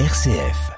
[0.00, 0.72] RCF.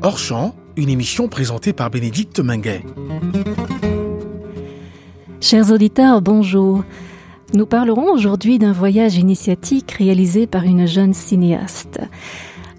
[0.00, 2.82] Hors champ, une émission présentée par Bénédicte Minguet.
[5.42, 6.82] Chers auditeurs, bonjour.
[7.52, 12.00] Nous parlerons aujourd'hui d'un voyage initiatique réalisé par une jeune cinéaste.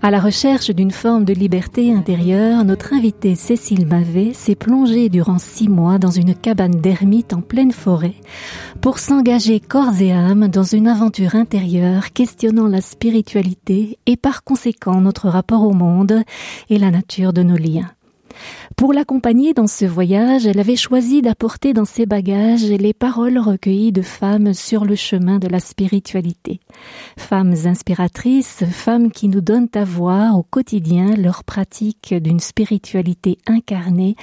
[0.01, 5.39] À la recherche d'une forme de liberté intérieure, notre invitée Cécile Mavet s'est plongée durant
[5.39, 8.15] six mois dans une cabane d'ermite en pleine forêt
[8.79, 15.01] pour s'engager corps et âme dans une aventure intérieure questionnant la spiritualité et par conséquent
[15.01, 16.23] notre rapport au monde
[16.69, 17.91] et la nature de nos liens.
[18.75, 23.91] Pour l'accompagner dans ce voyage, elle avait choisi d'apporter dans ses bagages les paroles recueillies
[23.91, 26.59] de femmes sur le chemin de la spiritualité.
[27.17, 34.15] Femmes inspiratrices, femmes qui nous donnent à voir au quotidien leur pratique d'une spiritualité incarnée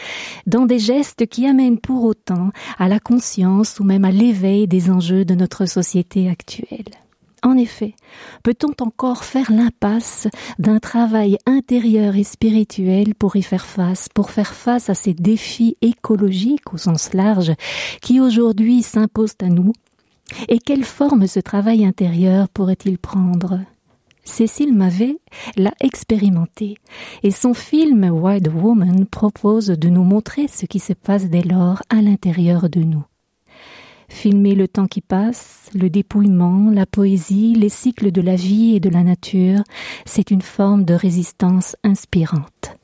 [0.47, 4.91] dans des gestes qui amènent pour autant à la conscience ou même à l'éveil des
[4.91, 7.06] enjeux de notre société actuelle.
[7.47, 7.95] En effet,
[8.43, 10.27] peut-on encore faire l'impasse
[10.59, 15.77] d'un travail intérieur et spirituel pour y faire face, pour faire face à ces défis
[15.81, 17.53] écologiques au sens large
[18.03, 19.73] qui aujourd'hui s'imposent à nous?
[20.49, 23.61] Et quelle forme ce travail intérieur pourrait-il prendre?
[24.25, 25.17] Cécile Mavet
[25.57, 26.79] l'a expérimenté
[27.23, 31.81] et son film Wild Woman propose de nous montrer ce qui se passe dès lors
[31.91, 33.05] à l'intérieur de nous
[34.09, 38.81] filmer le temps qui passe, le dépouillement, la poésie, les cycles de la vie et
[38.81, 39.63] de la nature,
[40.05, 42.77] c'est une forme de résistance inspirante.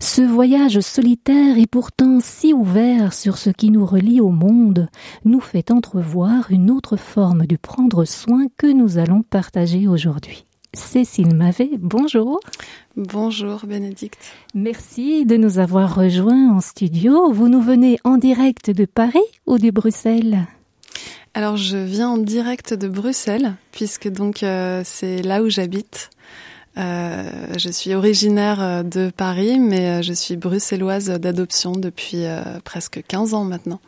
[0.00, 4.88] Ce voyage solitaire et pourtant si ouvert sur ce qui nous relie au monde
[5.24, 10.44] nous fait entrevoir une autre forme du prendre soin que nous allons partager aujourd'hui.
[10.74, 12.40] Cécile Mavet, bonjour.
[12.96, 14.32] Bonjour Bénédicte.
[14.54, 17.32] Merci de nous avoir rejoints en studio.
[17.32, 20.46] Vous nous venez en direct de Paris ou de Bruxelles?
[21.34, 26.10] Alors je viens en direct de Bruxelles puisque donc euh, c'est là où j'habite.
[26.76, 32.24] Euh, je suis originaire euh, de Paris mais je suis bruxelloise d'adoption depuis
[32.64, 33.80] presque 15 ans maintenant.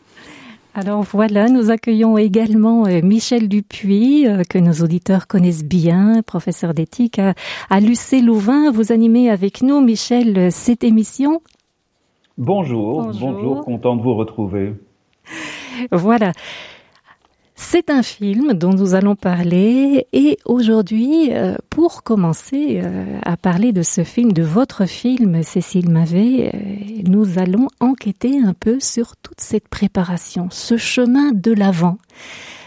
[0.79, 6.75] Alors voilà, nous accueillons également euh, Michel Dupuis, euh, que nos auditeurs connaissent bien, professeur
[6.75, 7.33] d'éthique à,
[7.71, 8.71] à Louvain.
[8.71, 11.41] Vous animez avec nous, Michel, cette émission.
[12.37, 14.75] Bonjour, bonjour, bonjour content de vous retrouver.
[15.93, 16.33] Voilà.
[17.59, 23.73] C'est un film dont nous allons parler et aujourd'hui, euh, pour commencer euh, à parler
[23.73, 26.59] de ce film, de votre film, Cécile Mavet, euh,
[27.07, 31.97] nous allons enquêter un peu sur toute cette préparation, ce chemin de l'avant.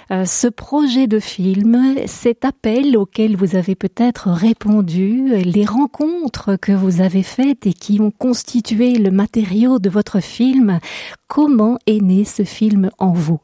[0.10, 7.02] ce projet de film, cet appel auquel vous avez peut-être répondu, les rencontres que vous
[7.02, 10.80] avez faites et qui ont constitué le matériau de votre film,
[11.28, 13.40] comment est né ce film en vous?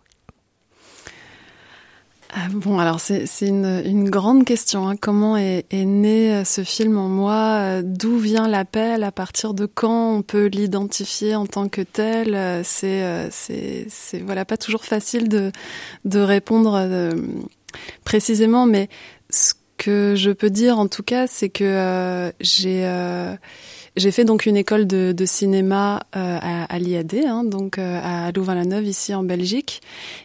[2.51, 4.88] Bon, alors c'est une, une, grande question.
[4.88, 4.96] Hein.
[4.97, 7.57] Comment est, est, né euh, ce film en moi?
[7.59, 9.03] Euh, D'où vient l'appel?
[9.03, 12.35] À partir de quand on peut l'identifier en tant que tel?
[12.35, 15.51] Euh, C'est c'est voilà pas toujours facile de
[16.06, 17.13] de répondre
[18.03, 18.90] précisément, mais
[19.29, 22.85] ce que je peux dire en tout cas, c'est que j'ai
[23.95, 28.00] j'ai fait donc une école de, de cinéma euh, à, à l'IAD, hein, donc euh,
[28.03, 29.81] à Louvain-la-Neuve ici en Belgique,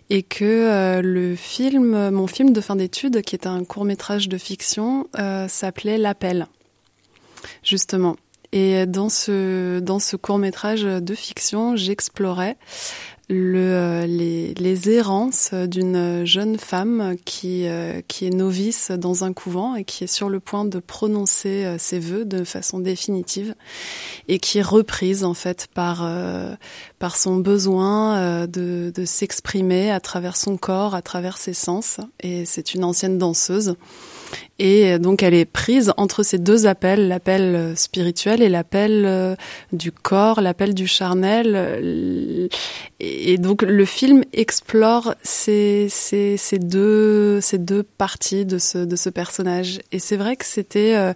[0.09, 4.29] et que euh, le film, mon film de fin d'études, qui est un court métrage
[4.29, 5.07] de fiction,
[5.49, 6.47] s'appelait L'appel,
[7.63, 8.17] justement.
[8.53, 12.57] Et dans ce dans ce court métrage de fiction, j'explorais
[13.31, 19.33] le, euh, les, les, errances d'une jeune femme qui, euh, qui est novice dans un
[19.33, 23.55] couvent et qui est sur le point de prononcer euh, ses vœux de façon définitive
[24.27, 26.09] et qui est reprise en fait par,
[26.99, 31.99] par son besoin de, de s'exprimer à travers son corps, à travers ses sens.
[32.21, 33.77] Et c'est une ancienne danseuse.
[34.59, 39.37] Et donc elle est prise entre ces deux appels, l'appel spirituel et l'appel
[39.73, 42.49] du corps, l'appel du charnel.
[43.01, 45.89] Et donc le film explore ces,
[46.61, 49.81] deux, ces deux parties de ce, de ce personnage.
[49.93, 51.13] Et c'est vrai que c'était euh,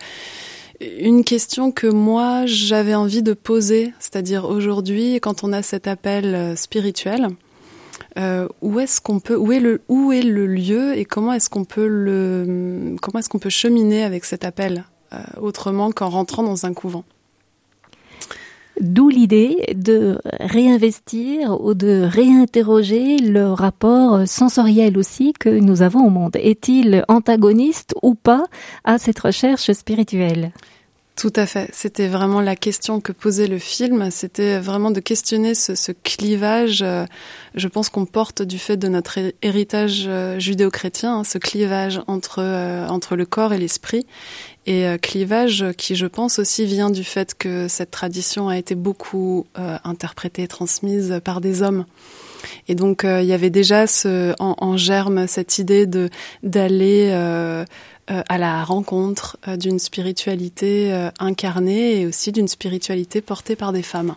[0.99, 6.34] une question que moi j'avais envie de poser, c'est-à-dire aujourd'hui, quand on a cet appel
[6.34, 7.28] euh, spirituel,
[8.19, 11.50] euh, où est-ce qu'on peut, où est le, où est le lieu et comment est-ce
[11.50, 16.43] qu'on peut le, comment est-ce qu'on peut cheminer avec cet appel euh, autrement qu'en rentrant
[16.43, 17.05] dans un couvent?
[18.81, 26.11] D'où l'idée de réinvestir ou de réinterroger le rapport sensoriel aussi que nous avons au
[26.11, 26.35] monde.
[26.35, 28.44] Est-il antagoniste ou pas
[28.82, 30.50] à cette recherche spirituelle?
[31.16, 31.70] Tout à fait.
[31.72, 34.11] C'était vraiment la question que posait le film.
[34.11, 36.82] C'était vraiment de questionner ce, ce clivage.
[36.82, 37.05] Euh,
[37.55, 42.40] je pense qu'on porte du fait de notre héritage euh, judéo-chrétien, hein, ce clivage entre
[42.40, 44.06] euh, entre le corps et l'esprit,
[44.66, 49.46] et clivage qui, je pense, aussi vient du fait que cette tradition a été beaucoup
[49.56, 51.84] interprétée et transmise par des hommes.
[52.69, 56.08] Et donc il y avait déjà ce, en, en, germe cette idée de
[56.43, 57.11] d'aller
[58.10, 63.72] euh, à la rencontre euh, d'une spiritualité euh, incarnée et aussi d'une spiritualité portée par
[63.72, 64.14] des femmes.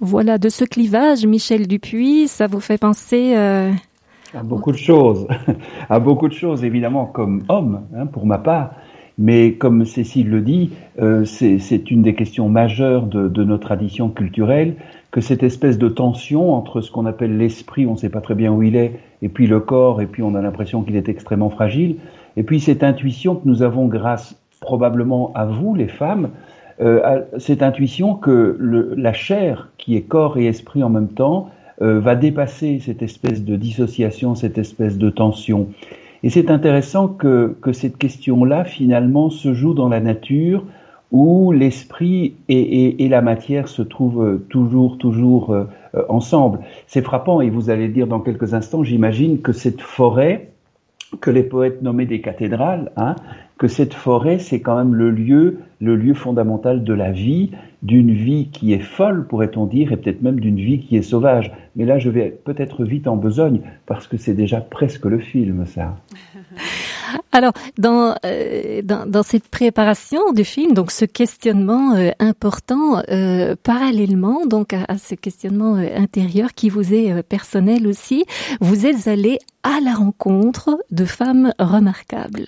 [0.00, 5.26] Voilà, de ce clivage, Michel Dupuis, ça vous fait penser à beaucoup de choses,
[5.88, 8.72] à beaucoup de choses évidemment comme homme, hein, pour ma part.
[9.16, 10.70] Mais comme Cécile le dit,
[11.24, 14.76] c'est une des questions majeures de, de, nos traditions culturelles,
[15.10, 18.36] que cette espèce de tension entre ce qu'on appelle l'esprit, on ne sait pas très
[18.36, 21.08] bien où il est, et puis le corps, et puis on a l'impression qu'il est
[21.08, 21.96] extrêmement fragile,
[22.38, 26.30] et puis cette intuition que nous avons grâce probablement à vous, les femmes,
[26.80, 31.50] euh, cette intuition que le, la chair, qui est corps et esprit en même temps,
[31.82, 35.70] euh, va dépasser cette espèce de dissociation, cette espèce de tension.
[36.22, 40.62] Et c'est intéressant que, que cette question-là, finalement, se joue dans la nature,
[41.10, 45.64] où l'esprit et, et, et, la matière se trouvent toujours, toujours euh,
[46.08, 46.60] ensemble.
[46.86, 50.50] C'est frappant, et vous allez dire dans quelques instants, j'imagine que cette forêt,
[51.20, 53.16] que les poètes nommaient des cathédrales, hein,
[53.58, 57.50] que cette forêt, c'est quand même le lieu, le lieu fondamental de la vie,
[57.82, 61.52] d'une vie qui est folle, pourrait-on dire, et peut-être même d'une vie qui est sauvage.
[61.76, 65.66] Mais là, je vais peut-être vite en besogne, parce que c'est déjà presque le film,
[65.66, 65.96] ça.
[67.32, 73.54] Alors, dans, euh, dans, dans, cette préparation du film, donc ce questionnement euh, important, euh,
[73.62, 78.24] parallèlement donc à, ce questionnement intérieur qui vous est personnel aussi,
[78.60, 82.46] vous êtes allé à la rencontre de femmes remarquables.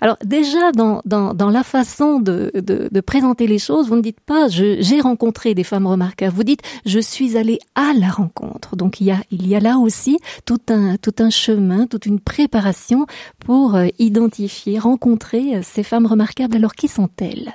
[0.00, 4.48] Alors déjà dans, dans, la façon de, de, présenter les choses, vous ne dites pas
[4.48, 8.76] j'ai rencontré des femmes remarquables, vous dites je suis allé à la rencontre.
[8.76, 12.06] Donc il y a, il y a là aussi tout un, tout un chemin, toute
[12.06, 13.06] une préparation
[13.40, 16.56] pour euh, identifier, rencontrer euh, ces femmes remarquables.
[16.56, 17.54] Alors qui sont-elles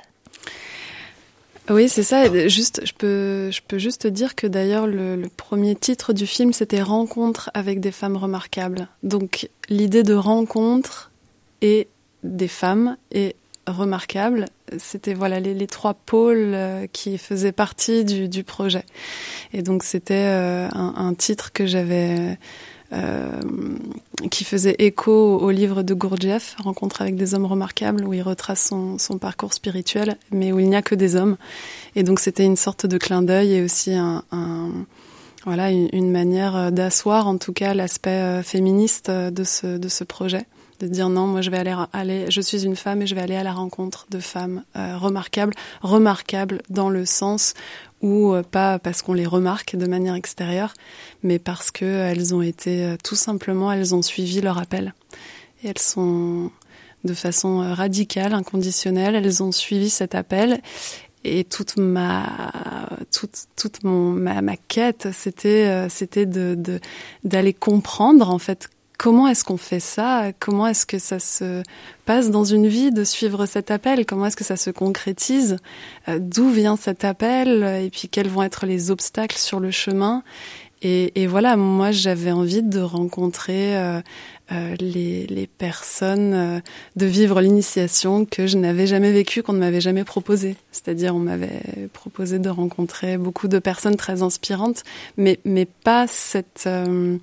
[1.68, 2.46] oui, c'est ça.
[2.46, 6.52] Juste, je peux, je peux juste dire que d'ailleurs le, le, premier titre du film
[6.52, 8.86] c'était Rencontre avec des femmes remarquables.
[9.02, 11.10] Donc l'idée de rencontre
[11.62, 11.88] et
[12.26, 13.36] des femmes et
[13.66, 14.46] remarquable.
[14.78, 18.84] C'était voilà les, trois pôles euh, qui faisaient partie du, projet.
[19.52, 22.38] Et donc c'était euh, un, titre que j'avais
[22.92, 23.40] euh,
[24.30, 28.72] qui faisait écho au livre de Gurdjieff, Rencontre avec des hommes remarquables, où il retrace
[28.98, 31.36] son, parcours spirituel, mais où il n'y a que des hommes.
[31.96, 33.92] Et donc c'était une sorte de clin d'œil et aussi
[35.46, 40.46] une, manière d'asseoir en tout cas l'aspect féministe de ce projet
[40.80, 43.20] de dire non, moi je vais aller, aller, je suis une femme et je vais
[43.20, 47.54] aller à la rencontre de femmes euh, remarquables, remarquables dans le sens
[48.02, 50.74] où euh, pas parce qu'on les remarque de manière extérieure,
[51.22, 54.94] mais parce que elles ont été euh, tout simplement, elles ont suivi leur appel.
[55.62, 56.50] Et elles sont
[57.06, 60.60] de façon euh, radicale, inconditionnelle, elles ont suivi cet appel.
[61.24, 62.52] Et toute ma
[63.10, 66.80] toute toute mon ma, ma quête c'était euh, c'était de
[67.24, 70.32] d'aller comprendre en fait comment est-ce qu'on fait ça?
[70.38, 71.62] Comment est-ce que ça se
[72.04, 74.06] passe dans une vie de suivre cet appel?
[74.06, 75.56] Comment est-ce que ça se concrétise?
[76.08, 77.64] Euh, D'où vient cet appel?
[77.84, 80.22] Et puis quels vont être les obstacles sur le chemin?
[80.82, 84.00] Et, et, voilà, moi j'avais envie de rencontrer euh,
[84.52, 86.60] euh, les, les, personnes, euh,
[86.94, 90.54] de vivre l'initiation que je n'avais jamais vécue, qu'on ne m'avait jamais proposée.
[90.70, 94.84] C'est-à-dire on m'avait proposé de rencontrer beaucoup de personnes très inspirantes,
[95.16, 97.16] mais, mais pas cette euh,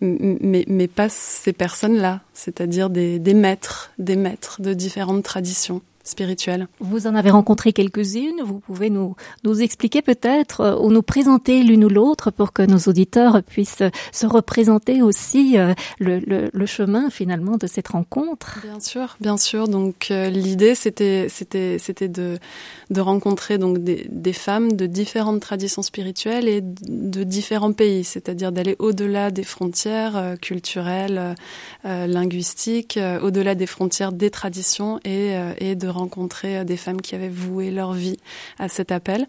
[0.00, 6.68] mais, mais pas ces personnes-là, c'est-à-dire des, des maîtres, des maîtres de différentes traditions spirituelle.
[6.80, 8.42] Vous en avez rencontré quelques-unes.
[8.44, 12.62] Vous pouvez nous, nous expliquer peut-être euh, ou nous présenter l'une ou l'autre pour que
[12.62, 18.60] nos auditeurs puissent se représenter aussi euh, le, le, le, chemin finalement de cette rencontre.
[18.62, 19.68] Bien sûr, bien sûr.
[19.68, 22.38] Donc euh, l'idée c'était c'était c'était de
[22.90, 28.52] de rencontrer donc des, des femmes de différentes traditions spirituelles et de différents pays, c'est-à-dire
[28.52, 31.34] d'aller au-delà des frontières euh, culturelles,
[31.84, 37.14] euh, linguistiques, au-delà des frontières des traditions et, et de rencontrer euh, des femmes qui
[37.14, 38.18] avaient voué leur vie
[38.58, 39.26] à cet appel.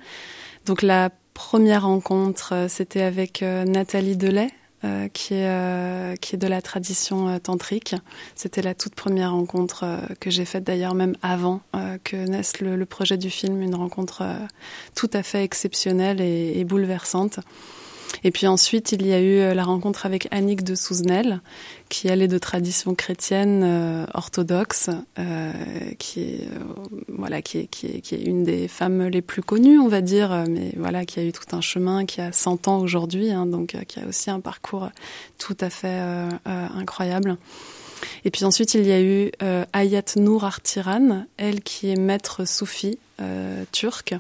[0.66, 4.50] Donc la première rencontre, euh, c'était avec euh, Nathalie Delay,
[5.12, 7.96] qui, est, qui est de la tradition tantrique.
[8.34, 9.84] C'était la toute première rencontre
[10.22, 11.60] que j'ai faite d'ailleurs même avant
[12.06, 14.24] que naisse le, projet du film, une rencontre
[14.96, 17.42] tout à fait exceptionnelle et bouleversante.
[18.24, 21.42] Et puis ensuite, il y a eu la rencontre avec Annick de Souzenel,
[21.90, 24.90] qui elle est de tradition chrétienne orthodoxe,
[26.00, 26.48] qui est
[27.08, 30.02] voilà, qui est, qui est qui est une des femmes les plus connues, on va
[30.02, 33.46] dire, mais voilà, qui a eu tout un chemin, qui a 100 ans aujourd'hui, hein,
[33.46, 34.90] donc qui a aussi un parcours
[35.38, 36.00] tout à fait
[36.46, 37.38] incroyable.
[38.26, 42.46] Et puis ensuite, il y a eu euh, Ayat Nour Artiran, elle qui est maître
[42.48, 44.16] soufi euh, turc,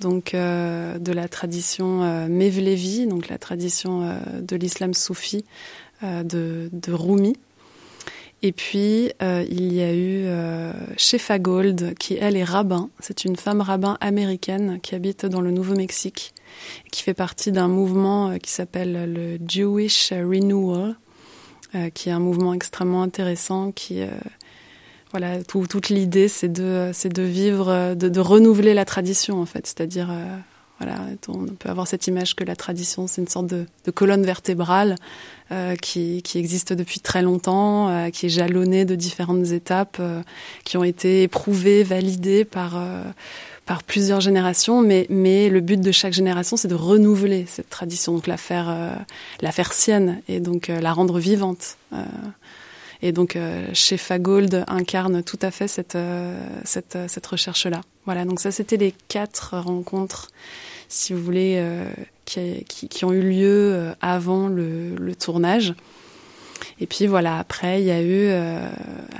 [0.00, 5.44] donc euh, de la tradition euh, Mevlevi, donc la tradition euh, de l'islam soufi
[6.02, 7.34] de, de Rumi.
[8.44, 10.26] Et puis, il y a eu
[10.96, 12.88] Shefa Gold, qui elle est rabbin.
[13.00, 16.34] C'est une femme rabbin américaine qui habite dans le Nouveau-Mexique,
[16.92, 20.94] qui fait partie d'un mouvement qui s'appelle le Jewish Renewal,
[21.74, 24.06] euh, qui est un mouvement extrêmement intéressant qui euh,
[25.10, 29.44] voilà tout, toute l'idée c'est de c'est de vivre de, de, renouveler la tradition en
[29.44, 29.66] fait.
[29.66, 30.36] C'est-à-dire euh,
[30.78, 34.24] voilà on peut avoir cette image que la tradition c'est une sorte de, de colonne
[34.24, 34.96] vertébrale
[35.52, 40.00] euh, qui, qui existe depuis très longtemps euh, qui est jalonnée de différentes étapes
[40.64, 42.80] qui ont été éprouvées validées par
[43.68, 48.14] par plusieurs générations, mais, mais le but de chaque génération, c'est de renouveler cette tradition,
[48.14, 48.94] donc la faire, euh,
[49.42, 51.76] la faire sienne et donc euh, la rendre vivante.
[51.92, 51.98] Euh,
[53.02, 56.34] et donc, euh, chez Fagold incarne tout à fait cette, euh,
[56.64, 57.82] cette, cette recherche-là.
[58.06, 60.28] Voilà, donc ça, c'était les quatre rencontres,
[60.88, 61.62] si vous voulez,
[62.24, 65.74] qui, qui, qui, ont eu lieu avant le, le tournage.
[66.80, 68.68] Et puis voilà, après, il y a eu, euh,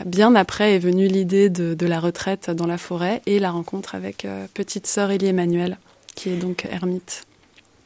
[0.07, 4.25] bien après est venue l'idée de, la retraite dans la forêt et la rencontre avec
[4.25, 5.79] euh, petite sœur Élie Emmanuel,
[6.15, 7.28] qui est donc ermite.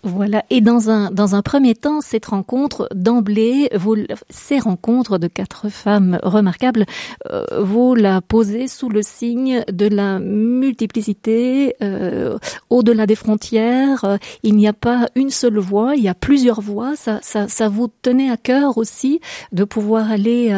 [0.05, 0.45] Voilà.
[0.51, 3.97] Et dans un, dans un premier temps, cette rencontre, d'emblée, vous,
[4.31, 6.87] ces rencontres de quatre femmes remarquables,
[7.31, 12.37] euh, vous la posez sous le signe de la multiplicité, euh,
[12.69, 14.05] au-delà des frontières.
[14.05, 16.97] Euh, il n'y a pas une seule voix, il y a plusieurs voix.
[16.97, 19.21] Ça, ça, ça vous tenait à cœur aussi
[19.53, 20.53] de pouvoir aller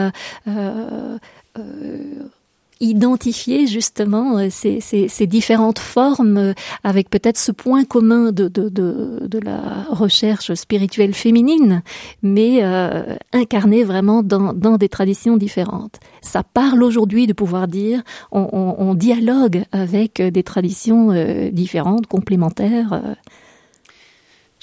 [2.80, 6.52] identifier justement euh, ces, différentes formes euh,
[6.82, 11.82] avec peut-être ce point commun de, de, de, la recherche spirituelle féminine,
[12.22, 15.98] mais euh, incarné vraiment dans, dans des traditions différentes.
[16.22, 18.02] Ça parle aujourd'hui de pouvoir dire
[18.32, 23.16] on, dialogue avec des traditions euh, différentes, complémentaires.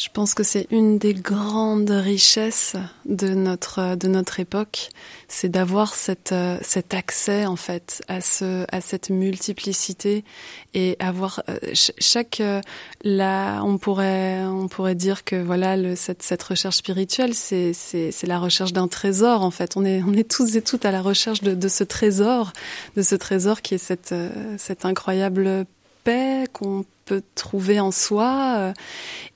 [0.02, 4.90] Euh, je pense que c'est une des grandes richesses de notre de notre époque,
[5.28, 10.24] c'est d'avoir cette cet accès en fait à ce à cette multiplicité
[10.74, 11.44] et avoir
[11.76, 12.42] chaque
[13.04, 18.28] là on pourrait on pourrait dire que voilà cette cette recherche spirituelle c'est c'est c'est
[18.28, 19.78] la recherche d'un trésor en fait.
[19.78, 22.54] On est on est tous et toutes à la recherche de de ce trésor
[22.96, 24.14] de ce trésor qui est cette
[24.58, 25.66] cette incroyable
[26.04, 28.74] paix qu'on peut trouver en soi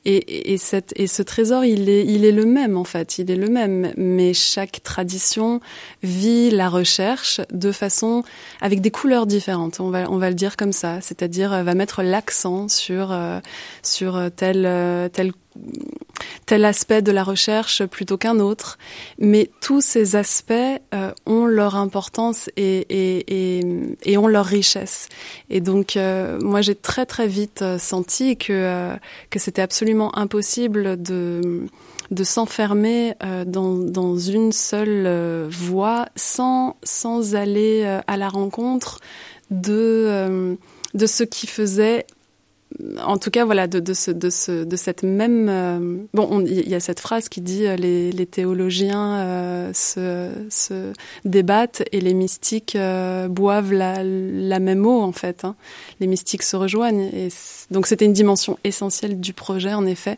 [0.05, 3.29] et, et, cette, et ce trésor il est, il est le même en fait il
[3.29, 3.91] est le même.
[3.98, 5.60] Mais chaque tradition
[6.03, 8.24] vit la recherche de façon
[8.62, 11.01] avec des couleurs différentes on va, on va le dire comme ça.
[11.01, 13.39] C'est-à-dire va mettre l'accent sur euh,
[13.81, 15.31] sur tel tel
[16.45, 18.77] tel aspect de la recherche plutôt qu'un autre.
[19.19, 23.62] Mais tous ces aspects euh, ont leur importance et,
[24.17, 25.09] ont leur richesse.
[25.50, 28.95] Et donc euh, moi j'ai très très vite senti que euh,
[29.35, 31.67] c'était absolument impossible de
[32.24, 36.75] s'enfermer euh, dans, une seule euh, voie sans
[37.33, 39.00] aller euh, à la rencontre
[39.69, 40.55] euh,
[40.93, 42.05] de ce qui faisait
[43.03, 46.67] en tout cas voilà de, de, ce, de, ce, de cette même euh, bon il
[46.67, 50.91] y a cette phrase qui dit euh, les, les théologiens euh, se, se
[51.24, 55.55] débattent et les mystiques euh, boivent la, la même eau en fait hein.
[56.00, 57.29] les mystiques se rejoignent et
[57.72, 60.15] donc c'était une dimension essentielle du projet en effet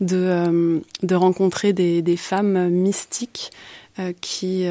[0.00, 3.50] de, de rencontrer des, des femmes mystiques
[4.22, 4.66] qui,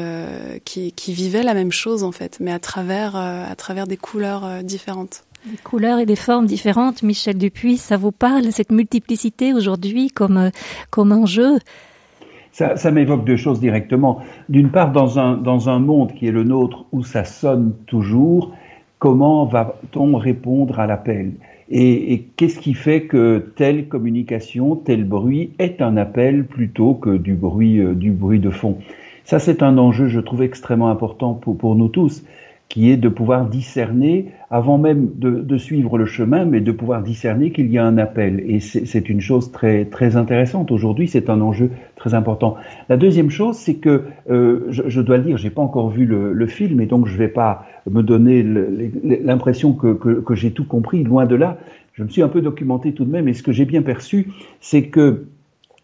[0.64, 4.64] qui, qui vivaient la même chose en fait mais à travers à travers des couleurs
[4.64, 10.10] différentes des couleurs et des formes différentes, Michel Dupuis, ça vous parle, cette multiplicité aujourd'hui
[10.10, 10.50] comme, euh,
[10.90, 11.58] comme enjeu
[12.52, 14.20] ça, m'évoque deux choses directement.
[14.48, 18.52] D'une part, dans un, dans un monde qui est le nôtre, où ça sonne toujours,
[18.98, 21.32] comment va-t-on répondre à l'appel?
[21.70, 27.16] Et, et qu'est-ce qui fait que telle communication, tel bruit est un appel plutôt que
[27.16, 28.78] du bruit, euh, du bruit de fond?
[29.24, 32.24] Ça, c'est un enjeu, je trouve, extrêmement important pour, pour nous tous
[32.70, 37.02] qui est de pouvoir discerner, avant même de, de, suivre le chemin, mais de pouvoir
[37.02, 38.44] discerner qu'il y a un appel.
[38.46, 40.70] Et c'est une chose très, très intéressante.
[40.70, 42.54] Aujourd'hui, c'est un enjeu très important.
[42.88, 46.06] La deuxième chose, c'est que, euh, je, je, dois le dire, j'ai pas encore vu
[46.06, 50.52] le, le, film, et donc je vais pas me donner l'impression que, que, que j'ai
[50.52, 51.58] tout compris, loin de là.
[51.94, 54.28] Je me suis un peu documenté tout de même, et ce que j'ai bien perçu,
[54.60, 55.24] c'est que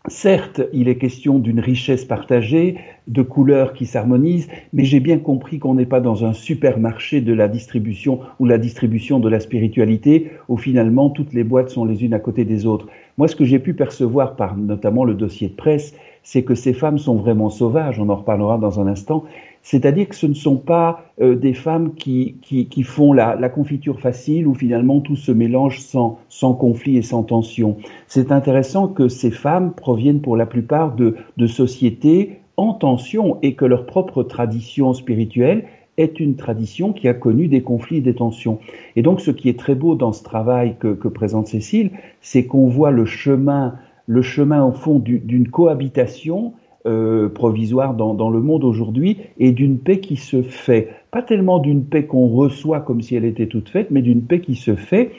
[0.09, 2.77] Certes, il est question d'une richesse partagée,
[3.09, 7.33] de couleurs qui s'harmonisent, mais j'ai bien compris qu'on n'est pas dans un supermarché de
[7.33, 12.05] la distribution ou la distribution de la spiritualité, où finalement toutes les boîtes sont les
[12.05, 12.87] unes à côté des autres.
[13.19, 16.73] Moi, ce que j'ai pu percevoir par notamment le dossier de presse, c'est que ces
[16.73, 19.25] femmes sont vraiment sauvages, on en reparlera dans un instant,
[19.67, 24.47] c'est-à-dire que ce ne sont pas euh, des femmes qui, qui, font la, confiture facile
[24.47, 27.77] où finalement tout se mélange sans, sans conflit et sans tension.
[28.07, 33.55] C'est intéressant que ces femmes proviennent pour la plupart de, de sociétés en tension et
[33.55, 35.65] que leur propre tradition spirituelle
[35.97, 38.61] est une tradition qui a connu des conflits et des tensions.
[38.95, 42.47] Et donc ce qui est très beau dans ce travail que, que présente Cécile, c'est
[42.47, 43.75] qu'on voit le chemin,
[44.07, 46.53] le chemin au fond d'une cohabitation
[46.87, 50.91] euh, provisoire dans, dans, le monde aujourd'hui et d'une paix qui se fait.
[51.11, 54.41] Pas tellement d'une paix qu'on reçoit comme si elle était toute faite, mais d'une paix
[54.41, 55.13] qui se fait.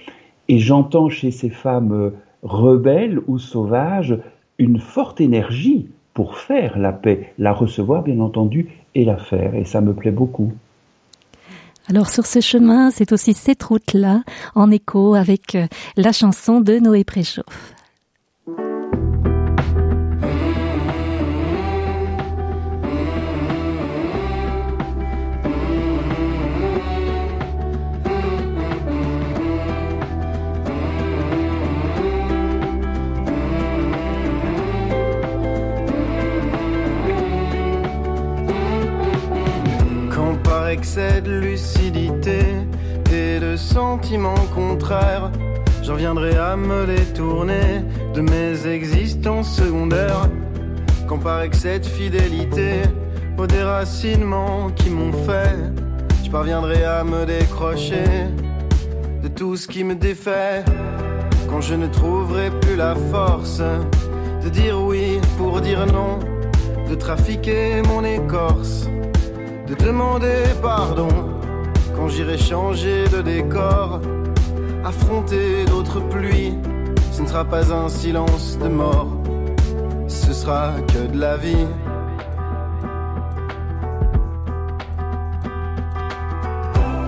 [0.48, 2.10] Et j'entends chez ces femmes euh,
[2.44, 4.18] rebelles ou sauvages
[4.58, 9.54] une forte énergie pour faire la paix, la recevoir bien entendu et la faire.
[9.54, 10.52] Et ça me plaît beaucoup.
[11.90, 14.24] Alors sur ce chemin, c'est aussi cette route-là,
[14.56, 17.77] en écho avec euh, la chanson de Noé Préchauffe.
[40.70, 42.40] Excès de lucidité
[43.12, 45.32] et de sentiments contraires.
[45.84, 47.84] J'en viendrai à me détourner
[48.14, 50.30] de mes existences secondaires.
[51.08, 52.82] Quand par excès fidélité
[53.38, 55.56] aux déracinements qui m'ont fait,
[56.26, 58.04] je parviendrai à me décrocher
[59.24, 60.66] de tout ce qui me défait.
[61.50, 63.62] Quand je ne trouverai plus la force
[64.44, 66.20] de dire oui pour dire non,
[66.90, 68.88] de trafiquer mon écorce
[69.68, 71.10] de demander pardon
[71.96, 74.00] quand j'irai changer de décor,
[74.86, 76.54] affronter d'autres pluies.
[77.12, 79.08] Ce ne sera pas un silence de mort,
[80.08, 81.68] ce sera que de la vie.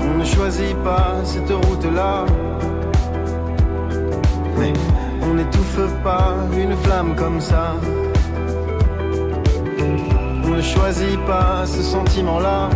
[0.01, 2.25] On ne choisit pas cette route-là,
[4.57, 4.73] mais
[5.21, 7.75] on n'étouffe pas une flamme comme ça
[10.59, 12.69] ne choisit pas ce sentiment-là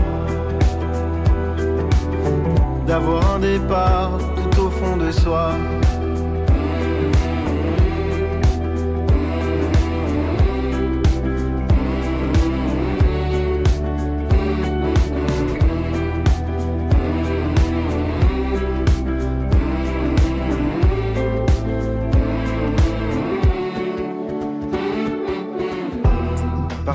[2.87, 5.51] d'avoir un départ tout au fond de soi.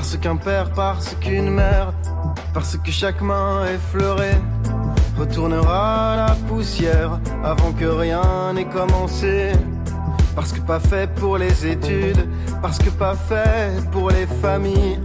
[0.09, 1.93] Parce qu'un père, parce qu'une mère,
[2.51, 4.39] parce que chaque main effleurée
[5.15, 9.51] retournera la poussière avant que rien n'ait commencé.
[10.35, 12.27] Parce que pas fait pour les études,
[12.59, 14.99] parce que pas fait pour les familles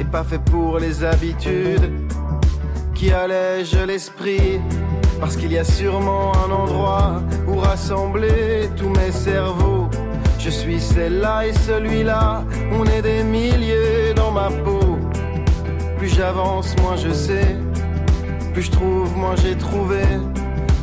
[0.00, 1.88] et pas fait pour les habitudes
[2.92, 4.60] qui allègent l'esprit.
[5.20, 9.79] Parce qu'il y a sûrement un endroit où rassembler tous mes cerveaux
[10.40, 14.98] je suis celle-là et celui-là, on est des milliers dans ma peau.
[15.98, 17.56] Plus j'avance, moins je sais.
[18.54, 20.02] Plus je trouve, moins j'ai trouvé.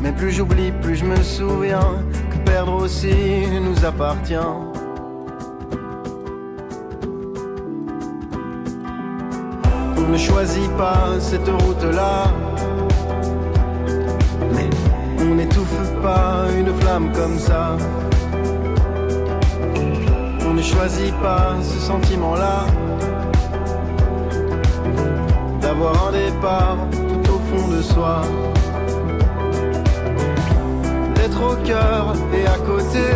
[0.02, 4.36] Mais plus j'oublie, plus je me souviens que perdre aussi nous appartient.
[9.98, 12.26] On ne choisit pas cette route-là.
[15.20, 17.76] On n'étouffe pas une flamme comme ça
[20.58, 22.66] ne choisit pas ce sentiment-là
[25.62, 28.22] d'avoir un départ tout au fond de soi.
[31.14, 33.08] D'être au cœur et à côté,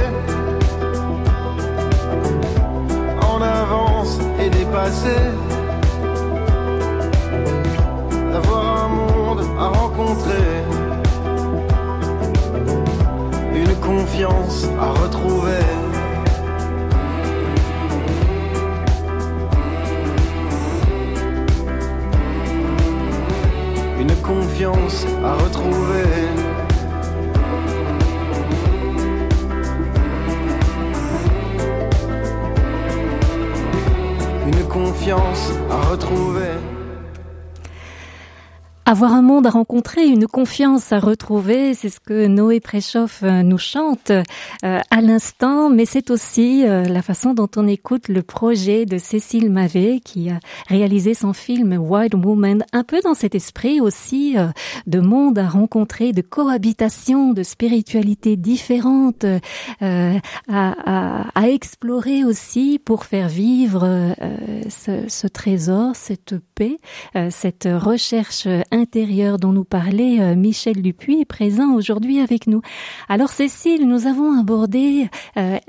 [3.33, 5.17] en avance et dépassé.
[8.31, 10.47] D'avoir un monde à rencontrer,
[13.55, 15.90] une confiance à retrouver.
[24.61, 26.03] Confiance à retrouver.
[34.45, 36.70] Une confiance à retrouver.
[38.91, 43.41] Avoir un monde à rencontrer, une confiance à retrouver, c'est ce que Noé Préchoff euh,
[43.41, 44.21] nous chante euh,
[44.63, 49.49] à l'instant, mais c'est aussi euh, la façon dont on écoute le projet de Cécile
[49.49, 54.35] Mavé qui a réalisé son film Wild Woman, un peu dans cet esprit aussi
[54.87, 59.23] de monde à rencontrer, de cohabitation, de spiritualité différente
[59.79, 60.15] à,
[60.49, 64.13] à, à, explorer aussi pour faire vivre
[64.67, 66.79] ce, ce, trésor, cette paix,
[67.29, 68.47] cette recherche
[68.81, 72.61] intérieure dont nous parlait euh, Michel Dupuis est présent aujourd'hui avec nous.
[73.09, 75.59] Alors Cécile, nous avons abordé euh,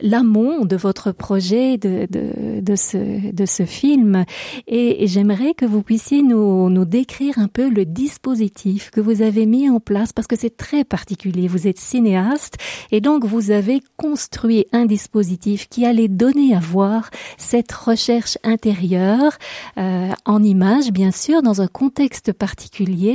[0.00, 4.24] l'amont de votre projet de, de, de, ce, de ce film
[4.66, 9.46] et, j'aimerais que vous puissiez nous, nous décrire un peu le dispositif que vous avez
[9.46, 11.46] mis en place parce que c'est très particulier.
[11.46, 12.56] Vous êtes cinéaste
[12.90, 19.38] et donc vous avez construit un dispositif qui allait donner à voir cette recherche intérieure
[19.78, 22.55] euh, en images, bien sûr, dans un contexte particulier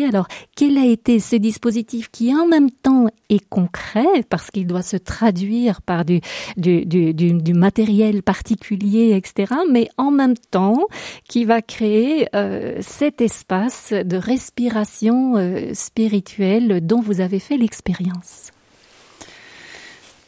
[0.07, 4.81] Alors, quel a été ce dispositif qui en même temps est concret parce qu'il doit
[4.81, 6.21] se traduire par du,
[7.53, 10.87] matériel particulier, etc., mais en même temps
[11.27, 18.51] qui va créer euh, cet espace de respiration euh, spirituelle dont vous avez fait l'expérience?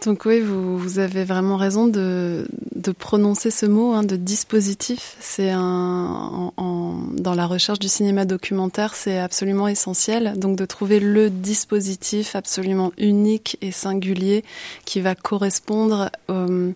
[0.05, 5.15] Donc oui, vous, vous, avez vraiment raison de, de prononcer ce mot hein, de dispositif.
[5.19, 10.33] C'est un en, dans la recherche du cinéma documentaire, c'est absolument essentiel.
[10.37, 14.43] Donc de trouver le dispositif absolument unique et singulier
[14.85, 16.71] qui va correspondre euh,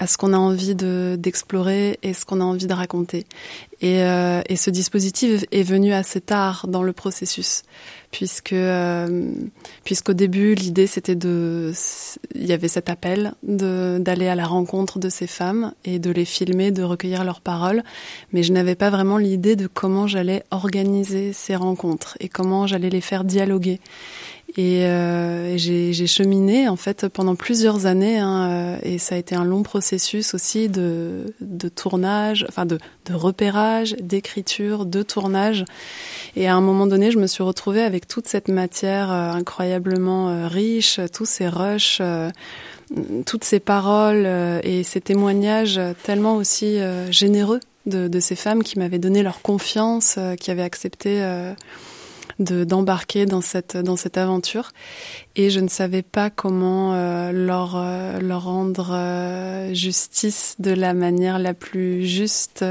[0.00, 3.26] à ce qu'on a envie de d'explorer et ce qu'on a envie de raconter.
[3.82, 7.62] Et, euh, et ce dispositif est venu assez tard dans le processus
[8.10, 9.30] puisque euh,
[9.84, 11.72] puisqu'au début l'idée c'était de
[12.34, 16.24] il y avait cet appel d'aller à la rencontre de ces femmes et de les
[16.24, 17.82] filmer, de recueillir leurs paroles,
[18.32, 22.90] mais je n'avais pas vraiment l'idée de comment j'allais organiser ces rencontres et comment j'allais
[22.90, 23.80] les faire dialoguer.
[24.56, 29.36] Et euh, j'ai cheminé en fait pendant plusieurs années hein, euh, et ça a été
[29.36, 35.64] un long processus aussi de, de tournage, enfin de, de repérage, d'écriture, de tournage.
[36.34, 40.30] Et à un moment donné, je me suis retrouvée avec toute cette matière euh, incroyablement
[40.30, 42.02] euh, riche, tous ces rushs,
[43.24, 44.26] toutes ces paroles
[44.64, 46.78] et ces témoignages tellement aussi
[47.10, 51.22] généreux de, de, ces femmes qui m'avaient donné leur confiance, qui avaient accepté
[52.40, 54.70] d'embarquer dans cette dans cette aventure.
[55.36, 60.94] Et je ne savais pas comment euh, leur euh, leur rendre euh, justice de la
[60.94, 62.64] manière la plus juste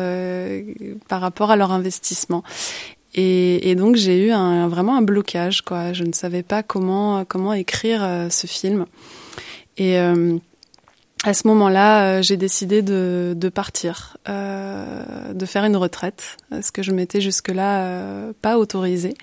[1.08, 2.44] par rapport à leur investissement.
[3.16, 5.94] Et, et donc j'ai eu un, vraiment un blocage quoi.
[5.94, 8.86] Je ne savais pas comment comment écrire ce film.
[9.78, 9.98] Et
[11.24, 16.82] à ce moment-là, j'ai décidé de, de partir, euh, de faire une retraite, ce que
[16.82, 19.16] je m'étais jusque-là euh, pas autorisé.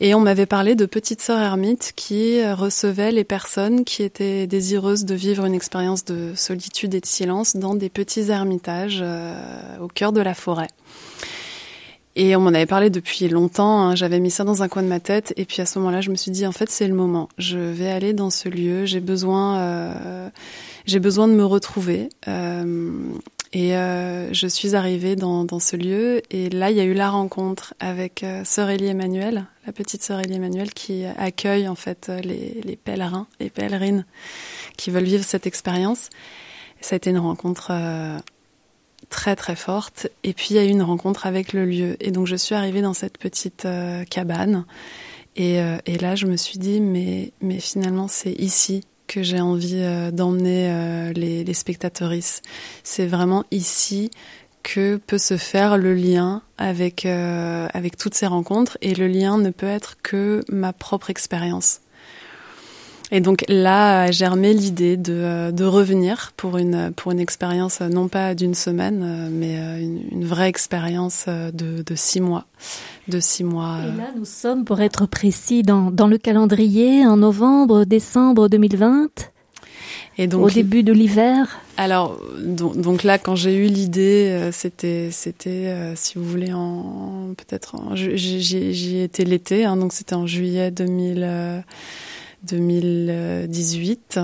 [0.00, 4.46] Et on m'avait parlé de Petite Sœur Ermite qui euh, recevait les personnes qui étaient
[4.46, 9.78] désireuses de vivre une expérience de solitude et de silence dans des petits ermitages euh,
[9.80, 10.68] au cœur de la forêt.
[12.16, 13.94] Et on m'en avait parlé depuis longtemps, hein.
[13.96, 16.10] j'avais mis ça dans un coin de ma tête, et puis à ce moment-là, je
[16.10, 17.28] me suis dit, en fait, c'est le moment.
[17.38, 20.28] Je vais aller dans ce lieu, j'ai besoin, euh,
[20.86, 22.08] j'ai besoin de me retrouver.
[22.28, 22.92] Euh,
[23.54, 26.92] et euh, je suis arrivée dans, dans, ce lieu et là, il y a eu
[26.92, 32.10] la rencontre avec euh, Sœur Élie Emmanuel, la petite Sœur Emmanuel qui accueille en fait
[32.24, 34.06] les, les pèlerins et pèlerines
[34.76, 36.10] qui veulent vivre cette expérience.
[36.80, 38.18] Ça a été une rencontre euh,
[39.14, 40.08] très très forte.
[40.24, 41.96] Et puis il y a eu une rencontre avec le lieu.
[42.00, 44.64] Et donc je suis arrivée dans cette petite euh, cabane.
[45.36, 49.40] Et, euh, et, là, je me suis dit, mais, mais finalement, c'est ici que j'ai
[49.40, 52.42] envie euh, d'emmener les, les spectatrices.
[52.82, 54.10] C'est vraiment ici
[54.62, 59.50] que peut se faire le lien avec avec toutes ces rencontres et le lien ne
[59.50, 61.80] peut être que ma propre expérience.
[63.16, 68.34] Et donc là, germé l'idée de, de revenir pour une pour une expérience non pas
[68.34, 72.44] d'une semaine, mais une, une vraie expérience de, de six mois
[73.08, 73.78] de six mois.
[73.82, 79.30] Et là, nous sommes, pour être précis, dans, dans le calendrier, en novembre, décembre 2020.
[80.16, 81.60] Et donc, au début de l'hiver.
[81.76, 86.52] Alors, donc, donc, là, quand j'ai eu l'idée, euh, c'était, c'était, euh, si vous voulez,
[86.52, 91.64] en peut-être, j'y étais l'été, hein, donc c'était en juillet 2000,
[92.44, 94.20] 2018.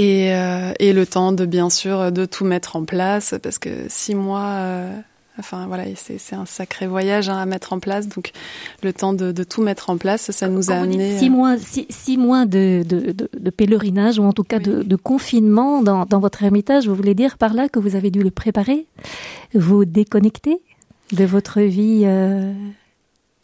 [0.00, 4.14] Euh, et, le temps de bien sûr de tout mettre en place parce que six
[4.14, 4.84] mois
[5.38, 8.08] Enfin voilà, c'est un sacré voyage hein, à mettre en place.
[8.08, 8.32] Donc
[8.82, 11.86] le temps de, de, tout mettre en place, ça nous a amené six mois, six,
[11.90, 16.42] six mois de, de, de, pèlerinage ou en tout cas de, confinement dans, dans votre
[16.42, 16.88] ermitage.
[16.88, 18.86] Vous voulez dire par là que vous avez dû le préparer,
[19.54, 20.60] vous déconnecter
[21.12, 22.52] de votre vie euh,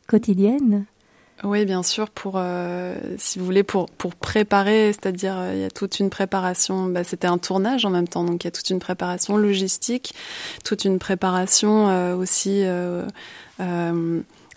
[0.08, 0.86] quotidienne?
[1.44, 5.64] Oui, bien sûr, pour euh, si vous voulez pour pour préparer, c'est-à-dire euh, il y
[5.64, 6.86] a toute une préparation.
[6.86, 10.14] Bah, c'était un tournage en même temps, donc il y a toute une préparation logistique,
[10.64, 12.64] toute une préparation euh, aussi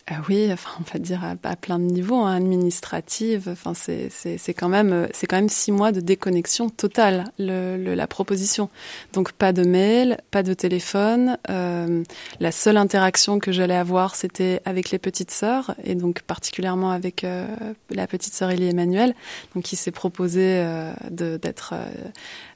[0.10, 3.50] ah oui, enfin, on va dire à, plein de niveaux, hein, administrative.
[3.52, 8.70] Enfin, c'est quand même c'est quand même six mois de déconnexion totale le, la proposition.
[9.12, 11.38] Donc pas de mail, pas de téléphone.
[11.50, 12.04] Euh,
[12.39, 17.26] la seule interaction que j'allais avoir, c'était avec les petites sœurs et donc particulièrement avec
[17.26, 17.46] euh,
[17.89, 19.13] la petite sœur Elie Emmanuel,
[19.56, 21.74] donc qui s'est proposée euh, d'être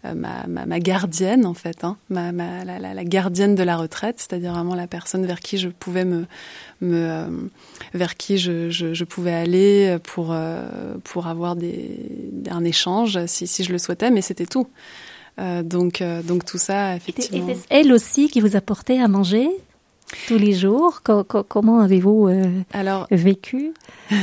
[0.06, 3.78] euh, ma, ma, ma, gardienne en fait, hein, ma, ma la, la, gardienne de la
[3.78, 6.26] retraite, c'est-à-dire vraiment la personne vers qui je pouvais me,
[6.82, 7.28] me euh,
[7.94, 12.00] vers qui je, je, je, pouvais aller pour euh, pour avoir des,
[12.50, 14.68] un échange si, si je le souhaitais, mais c'était tout.
[15.40, 17.50] Euh, donc donc tout ça effectivement.
[17.50, 19.50] Et elle aussi qui vous apportait à manger
[20.28, 21.02] tous les jours?
[21.04, 23.74] Comment avez-vous euh, Alors, vécu?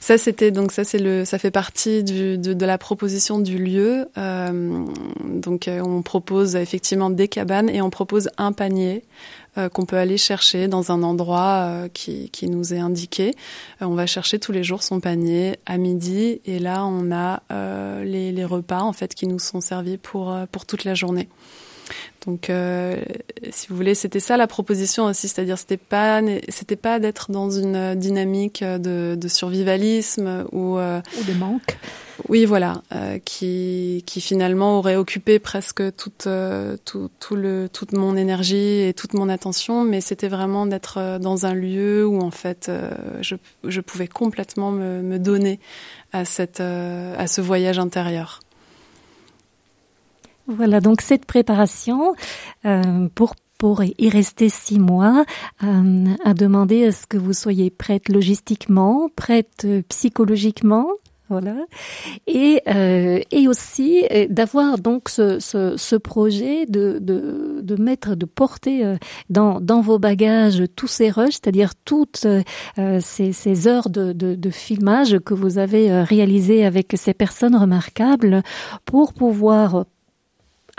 [0.00, 3.58] Ça, c'était donc ça, c'est le, ça fait partie du, de, de, la proposition du
[3.58, 4.06] lieu.
[4.16, 4.84] Euh,
[5.24, 9.02] donc, euh, on propose effectivement des cabanes et on propose un panier
[9.58, 13.34] euh, qu'on peut aller chercher dans un endroit euh, qui, qui, nous est indiqué.
[13.80, 17.42] on va chercher tous les jours son panier à midi et là, on a
[18.04, 21.28] les, les, repas en fait qui nous sont servis pour pour toute la journée.
[22.26, 22.96] Donc, euh,
[23.50, 27.50] si vous voulez, c'était ça la proposition aussi, c'est-à-dire c'était pas c'était pas d'être dans
[27.50, 31.78] une dynamique de, de survivalisme ou, euh, ou de manque.
[32.28, 37.92] Oui, voilà, euh, qui qui finalement aurait occupé presque toute euh, tout, tout le toute
[37.92, 42.20] mon énergie et toute mon attention, mais c'était vraiment d'être euh, dans un lieu où
[42.20, 42.70] en fait
[43.20, 45.60] je je pouvais complètement me, me donner
[46.12, 48.40] à cette à ce voyage intérieur.
[50.48, 52.14] Voilà, donc cette préparation
[52.64, 55.24] euh, pour pour y rester six mois,
[55.64, 60.88] euh, à demander à ce que vous soyez prête logistiquement, prête euh, psychologiquement,
[61.28, 61.56] voilà,
[62.28, 68.14] et euh, et aussi euh, d'avoir donc ce, ce, ce, projet de, de de mettre
[68.14, 68.96] de porter euh,
[69.28, 72.26] dans dans vos bagages tous ces rushs, c'est-à-dire toutes
[73.00, 78.44] ces, ces heures de, de, de filmage que vous avez réalisées avec ces personnes remarquables
[78.84, 79.84] pour pouvoir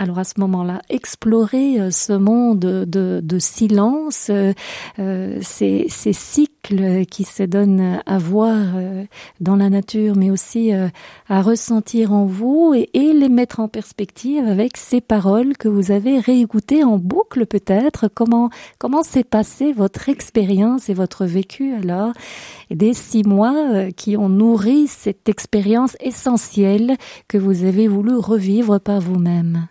[0.00, 4.52] alors à ce moment-là, explorer euh, ce monde de, de silence, euh,
[5.00, 8.54] euh, ces, ces, cycles qui se donnent à voir
[9.40, 14.46] dans la nature, mais aussi à ressentir en vous et, et, les mettre en perspective
[14.46, 18.08] avec ces paroles que vous avez réécoutées en boucle peut-être.
[18.08, 22.12] Comment comment s'est passée votre expérience et votre vécu alors?
[22.70, 26.96] Des six mois qui ont nourri cette expérience essentielle
[27.28, 29.68] que vous avez voulu revivre par vous-même.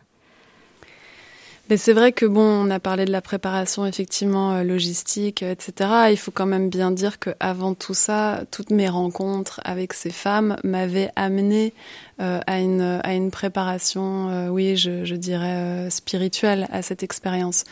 [1.70, 5.52] Mais c'est vrai que bon, on a parlé de la préparation effectivement euh, logistique, euh,
[5.52, 5.90] etc.
[6.12, 10.12] Il faut quand même bien dire que avant tout ça, toutes mes rencontres avec ces
[10.12, 11.74] femmes m'avaient amené
[12.20, 17.04] euh, à une à une préparation, euh, oui, je, je dirais euh, spirituelle à cette
[17.04, 17.64] expérience.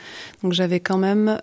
[0.43, 1.39] Donc j'avais quand même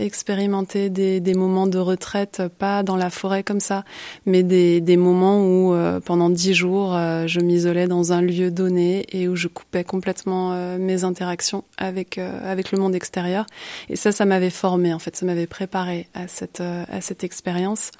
[0.00, 3.84] expérimenté des, des moments de retraite, pas dans la forêt comme ça,
[4.26, 9.28] mais des, des moments où pendant dix jours je m'isolais dans un lieu donné et
[9.28, 13.46] où je coupais complètement mes interactions avec avec le monde extérieur.
[13.88, 17.90] Et ça, ça m'avait formé en fait, ça m'avait préparé à cette à cette expérience.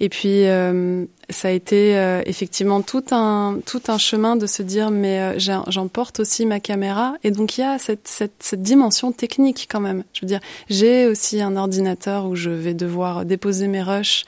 [0.00, 4.62] Et puis euh, ça a été euh, effectivement tout un tout un chemin de se
[4.62, 8.62] dire mais euh, j'emporte aussi ma caméra et donc il y a cette, cette, cette
[8.62, 10.04] dimension technique quand même.
[10.12, 14.24] Je veux dire j'ai aussi un ordinateur où je vais devoir déposer mes rushs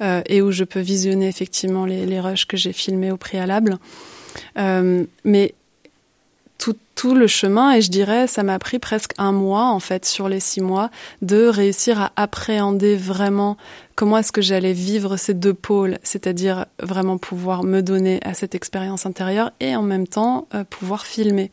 [0.00, 3.78] et où je peux visionner effectivement les, les rushs que j'ai filmés au préalable.
[4.56, 5.54] mais
[6.60, 10.04] tout, tout le chemin et je dirais ça m'a pris presque un mois en fait
[10.04, 10.90] sur les six mois
[11.22, 13.56] de réussir à appréhender vraiment
[13.96, 18.54] comment est-ce que j'allais vivre ces deux pôles, c'est-à-dire vraiment pouvoir me donner à cette
[18.54, 21.50] expérience intérieure et en même temps euh, pouvoir filmer.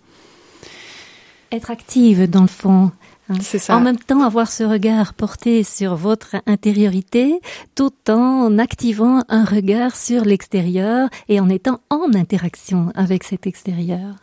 [1.51, 2.91] Être active dans le fond.
[3.29, 3.35] Hein.
[3.41, 3.75] C'est ça.
[3.75, 7.39] En même temps, avoir ce regard porté sur votre intériorité,
[7.75, 14.15] tout en activant un regard sur l'extérieur et en étant en interaction avec cet extérieur.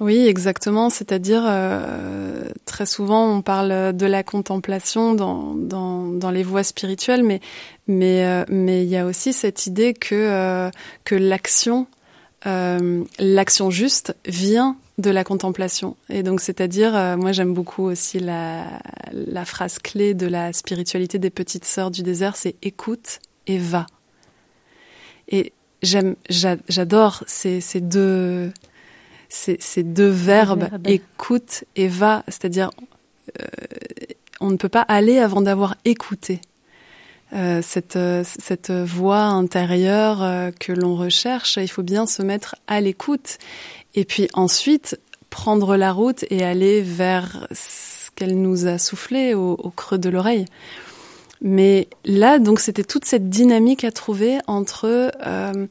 [0.00, 0.88] Oui, exactement.
[0.88, 7.40] C'est-à-dire, euh, très souvent, on parle de la contemplation dans, dans, les voies spirituelles, mais
[7.86, 10.70] mais euh, mais il y a aussi cette idée que euh,
[11.04, 11.86] que l'action
[13.18, 15.96] l'action juste vient de la contemplation.
[16.08, 18.64] Et donc, c'est-à-dire, moi, j'aime beaucoup aussi la,
[19.12, 23.86] la phrase clé de la spiritualité des petites sœurs du désert, c'est écoute et va.
[25.28, 28.50] Et j'aime, j'adore ces, ces deux
[29.30, 32.70] ces, deux verbes, écoute et va, c'est-à-dire
[33.40, 33.46] euh,
[34.40, 36.40] on ne peut pas aller avant d'avoir écouté.
[37.32, 41.58] euh, cette, cette voix intérieure que l'on recherche.
[41.58, 43.38] Il faut bien se mettre à l'écoute
[43.94, 44.98] et puis ensuite
[45.30, 50.08] prendre la route et aller vers ce qu'elle nous a soufflé au, au creux de
[50.08, 50.46] l'oreille.
[51.40, 55.66] Mais là, donc, c'était toute cette dynamique à trouver entre euh,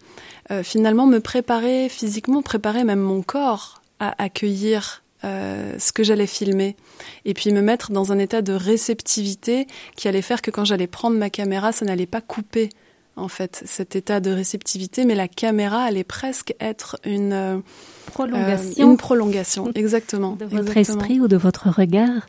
[0.52, 6.28] euh, finalement me préparer physiquement, préparer même mon corps à accueillir euh, ce que j'allais
[6.28, 6.78] filmer,
[7.26, 10.88] et puis me mettre dans un état de réceptivité qui allait faire que quand j'allais
[10.88, 12.70] prendre ma caméra, ça n'allait pas couper
[13.18, 17.58] en fait cet état de réceptivité, mais la caméra allait presque être une euh,
[18.06, 22.28] prolongation, une prolongation, exactement, de votre esprit ou de votre regard.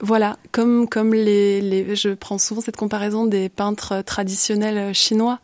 [0.00, 5.40] Voilà, comme comme les, les, je prends souvent cette comparaison des peintres traditionnels chinois.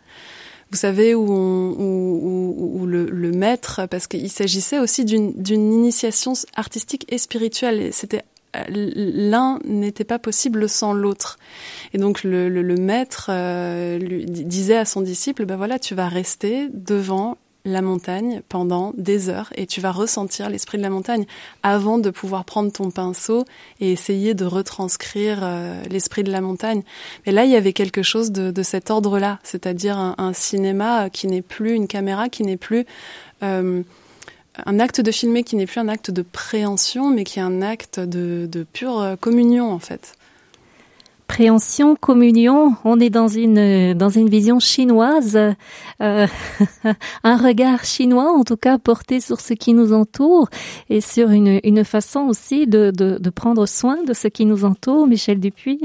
[0.74, 7.92] Vous savez où, où, le, maître, parce qu'il s'agissait aussi d'une initiation artistique et spirituelle.
[7.92, 8.24] C'était
[8.68, 11.38] l'un n'était pas possible sans l'autre.
[11.92, 16.68] Et donc le maître euh, lui disait à son disciple, ben voilà, tu vas rester
[16.72, 21.24] devant la montagne pendant des heures et tu vas ressentir l'esprit de la montagne
[21.62, 23.46] avant de pouvoir prendre ton pinceau
[23.81, 26.83] et essayer de retranscrire euh, l'esprit de la montagne.
[27.24, 31.09] Mais là, il y avait quelque chose de, de cet ordre-là, c'est-à-dire un, un, cinéma
[31.09, 32.85] qui n'est plus une caméra, qui n'est plus
[33.42, 33.83] euh,
[34.66, 37.62] un acte de filmer, qui n'est plus un acte de préhension, mais qui est un
[37.62, 40.16] acte de, de pure euh, communion en fait
[41.26, 46.26] préhension, communion, on est dans une dans une vision chinoise, euh,
[47.24, 50.48] un regard chinois en tout cas porté sur ce qui nous entoure
[50.90, 55.06] et sur une, une façon aussi de, de, prendre soin de ce qui nous entoure,
[55.06, 55.80] Michel Dupuis.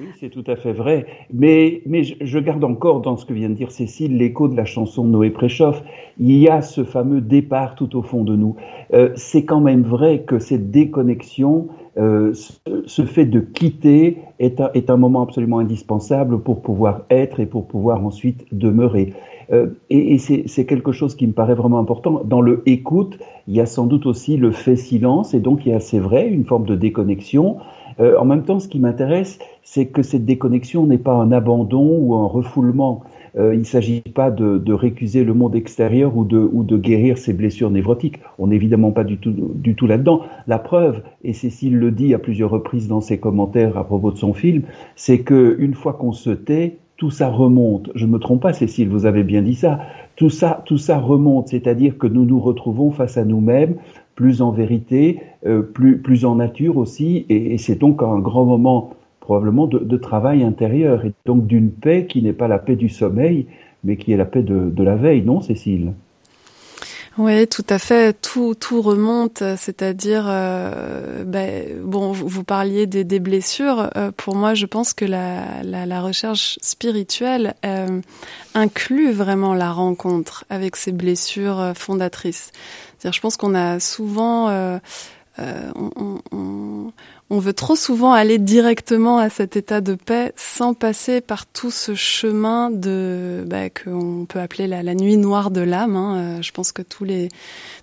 [0.00, 1.06] Oui, c'est tout à fait vrai.
[1.32, 4.64] Mais, mais je garde encore dans ce que vient de dire Cécile l'écho de la
[4.64, 5.82] chanson de Noé Préchoff.
[6.18, 8.56] Il y a ce fameux départ tout au fond de nous.
[8.94, 12.32] Euh, c'est quand même vrai que cette déconnexion, euh,
[12.86, 18.04] ce, fait de quitter est un, moment absolument indispensable pour pouvoir être et pour pouvoir
[18.04, 19.12] ensuite demeurer.
[19.52, 22.22] Euh, et, et c'est quelque chose qui me paraît vraiment important.
[22.24, 25.72] Dans le écoute, il y a sans doute aussi le fait silence, et donc il
[25.72, 27.56] y a, c'est vrai, une forme de déconnexion.
[27.98, 31.98] Euh, en même temps, ce qui m'intéresse, c'est que cette déconnexion n'est pas un abandon
[32.00, 33.02] ou un refoulement.
[33.38, 36.76] Euh, il ne s'agit pas de, de, récuser le monde extérieur ou de, ou de
[36.76, 38.20] guérir ses blessures névrotiques.
[38.38, 40.22] On n'est évidemment pas du tout, du tout là-dedans.
[40.46, 44.18] La preuve, et Cécile le dit à plusieurs reprises dans ses commentaires à propos de
[44.18, 44.62] son film,
[44.96, 47.90] c'est que une fois qu'on se tait, tout ça remonte.
[47.94, 49.80] Je ne me trompe pas, Cécile, vous avez bien dit ça.
[50.16, 53.76] Tout ça, tout ça remonte, c'est-à-dire que nous nous retrouvons face à nous-mêmes,
[54.16, 58.44] plus en vérité, euh, plus, plus en nature aussi, et, et c'est donc un grand
[58.44, 58.90] moment
[59.20, 63.46] probablement de, travail intérieur, et donc d'une paix qui n'est pas la paix du sommeil,
[63.84, 65.92] mais qui est la paix de, la veille, non Cécile?
[67.18, 68.18] Oui, tout à fait.
[68.20, 73.90] Tout tout remonte, c'est-à-dire euh, ben, bon, vous, parliez des, blessures.
[73.96, 78.00] Euh, pour moi, je pense que la, la, recherche spirituelle euh,
[78.54, 82.52] inclut vraiment la rencontre avec ces blessures fondatrices.
[82.98, 84.48] C'est-à-dire, je pense qu'on a souvent
[87.30, 91.70] on, veut trop souvent aller directement à cet état de paix sans passer par tout
[91.70, 95.96] ce chemin de bah, qu'on peut appeler la, nuit noire de l'âme.
[95.96, 96.16] Hein.
[96.16, 97.28] Euh, je pense que tous les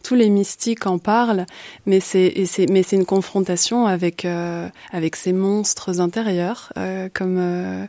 [0.07, 1.45] tous les mystiques en parlent,
[1.86, 2.33] mais c'est
[2.69, 7.86] mais c'est une confrontation avec euh, avec ces monstres intérieurs, euh, comme euh,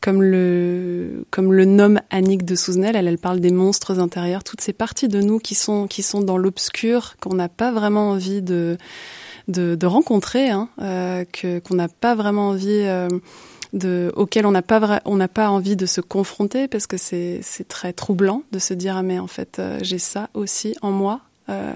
[0.00, 2.96] comme le comme le nomme Annick de Souzenel.
[2.96, 6.22] Elle, elle parle des monstres intérieurs, toutes ces parties de nous qui sont qui sont
[6.22, 8.78] dans l'obscur, qu'on n'a pas vraiment envie de
[9.48, 12.68] de, de rencontrer, hein, euh, que qu'on n'a pas vraiment envie.
[12.70, 13.08] Euh,
[13.74, 17.40] de, auquel on n'a pas on n'a pas envie de se confronter parce que c'est
[17.42, 20.90] c'est très troublant de se dire ah mais en fait euh, j'ai ça aussi en
[20.90, 21.74] moi euh,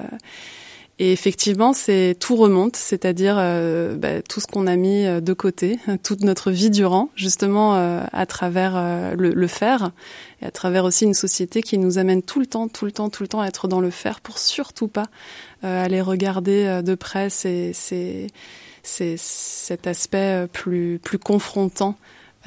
[0.98, 3.34] et effectivement, c'est tout remonte, c'est-à-dire
[3.96, 7.74] bah, tout ce qu'on a mis de côté, toute notre vie durant, justement
[8.12, 9.90] à travers le, le, faire,
[10.42, 13.08] et à travers aussi une société qui nous amène tout le temps, tout le temps,
[13.08, 15.06] tout le temps à être dans le faire, pour surtout pas
[15.62, 18.26] aller regarder de près ces, ces,
[18.82, 21.96] ces, cet aspect plus plus confrontant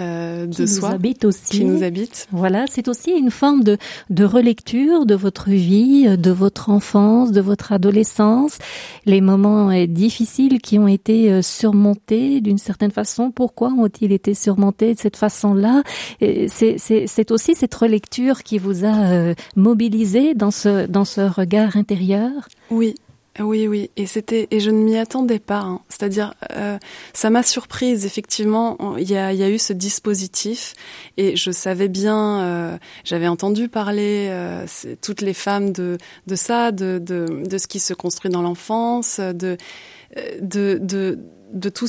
[0.02, 1.52] euh, de qui soi, nous habite aussi.
[1.52, 2.28] qui nous habite.
[2.32, 3.78] Voilà, c'est aussi une forme de,
[4.10, 8.58] de relecture de votre vie, de votre enfance, de votre adolescence,
[9.06, 13.32] les moments euh, difficiles qui ont été euh, surmontés d'une certaine façon.
[13.32, 15.82] Pourquoi ont-ils été surmontés de cette façon-là?
[16.20, 22.32] C'est aussi cette relecture qui vous a mobilisé dans ce dans ce regard intérieur?
[22.70, 22.96] Oui,
[23.40, 25.60] oui, oui, et c'était et je ne m'y attendais pas.
[25.60, 25.82] Hein.
[25.90, 26.78] C'est-à-dire, euh,
[27.14, 28.06] ça m'a surprise.
[28.06, 30.74] Effectivement, il y a, eu ce dispositif
[31.18, 32.42] et je savais bien.
[32.42, 34.66] Euh, J'avais entendu parler euh,
[35.02, 39.20] toutes les femmes de de ça, de de, de ce qui se construit dans l'enfance,
[39.20, 39.58] de
[40.42, 41.20] de de
[41.52, 41.88] de tout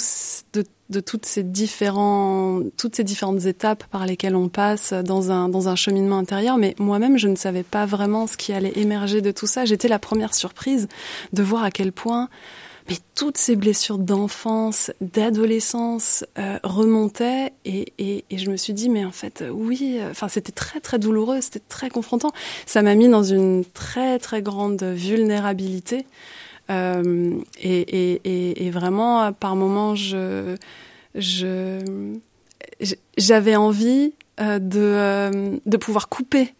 [0.53, 5.49] de de toutes ces différents, toutes ces différentes étapes par lesquelles on passe dans un,
[5.49, 6.59] dans un cheminement intérieur.
[6.59, 9.64] Mais moi-même, je ne savais pas vraiment ce qui allait émerger de tout ça.
[9.64, 10.89] J'étais la première surprise
[11.32, 12.28] de voir à quel point
[12.89, 18.89] mais toutes ces blessures d'enfance, d'adolescence euh, remontaient et, et, et, je me suis dit
[18.89, 22.30] mais en fait oui, euh, enfin c'était très très douloureux, c'était très confrontant.
[22.64, 26.07] Ça m'a mis dans une très très grande vulnérabilité
[26.71, 30.57] euh, et, et, et, vraiment par moments je
[31.14, 31.79] je
[33.17, 36.55] j'avais envie euh, de euh, de pouvoir couper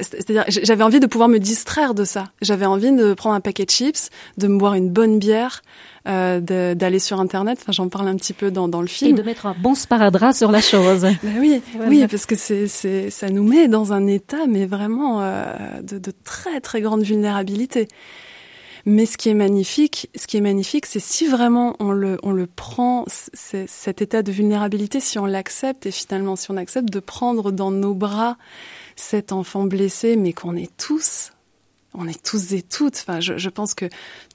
[0.00, 2.24] c'est-à-dire, j'avais envie de pouvoir me distraire de ça.
[2.42, 5.62] J'avais envie de prendre un paquet de chips, de me boire une bonne bière,
[6.08, 6.40] euh,
[6.74, 7.58] d'aller sur Internet.
[7.62, 9.12] Enfin, j'en parle un petit peu dans, dans le film.
[9.12, 11.02] Et de mettre un bon sparadrap sur la chose.
[11.22, 15.20] ben oui, oui, parce que c'est, c'est, ça nous met dans un état, mais vraiment
[15.20, 15.44] euh,
[15.82, 17.86] de, de très très grande vulnérabilité.
[18.86, 22.32] Mais ce qui est magnifique, ce qui est magnifique, c'est si vraiment on le, on
[22.32, 27.00] le prend, cet état de vulnérabilité, si on l'accepte et finalement si on accepte de
[27.00, 28.36] prendre dans nos bras
[28.96, 31.32] cet enfant blessé, mais qu'on est tous,
[31.94, 32.96] on est tous et toutes.
[32.96, 33.86] Enfin, je, je, pense que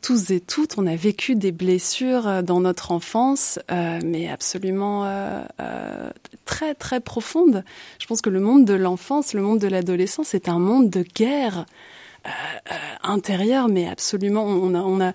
[0.01, 5.05] tous et toutes, on a vécu des blessures euh, dans notre enfance, euh, mais absolument
[5.05, 6.09] euh, euh,
[6.45, 7.63] très très profondes.
[7.99, 11.03] Je pense que le monde de l'enfance, le monde de l'adolescence, est un monde de
[11.03, 11.65] guerre.
[12.25, 12.29] Euh,
[12.71, 15.13] euh, intérieure, mais absolument, on a, on a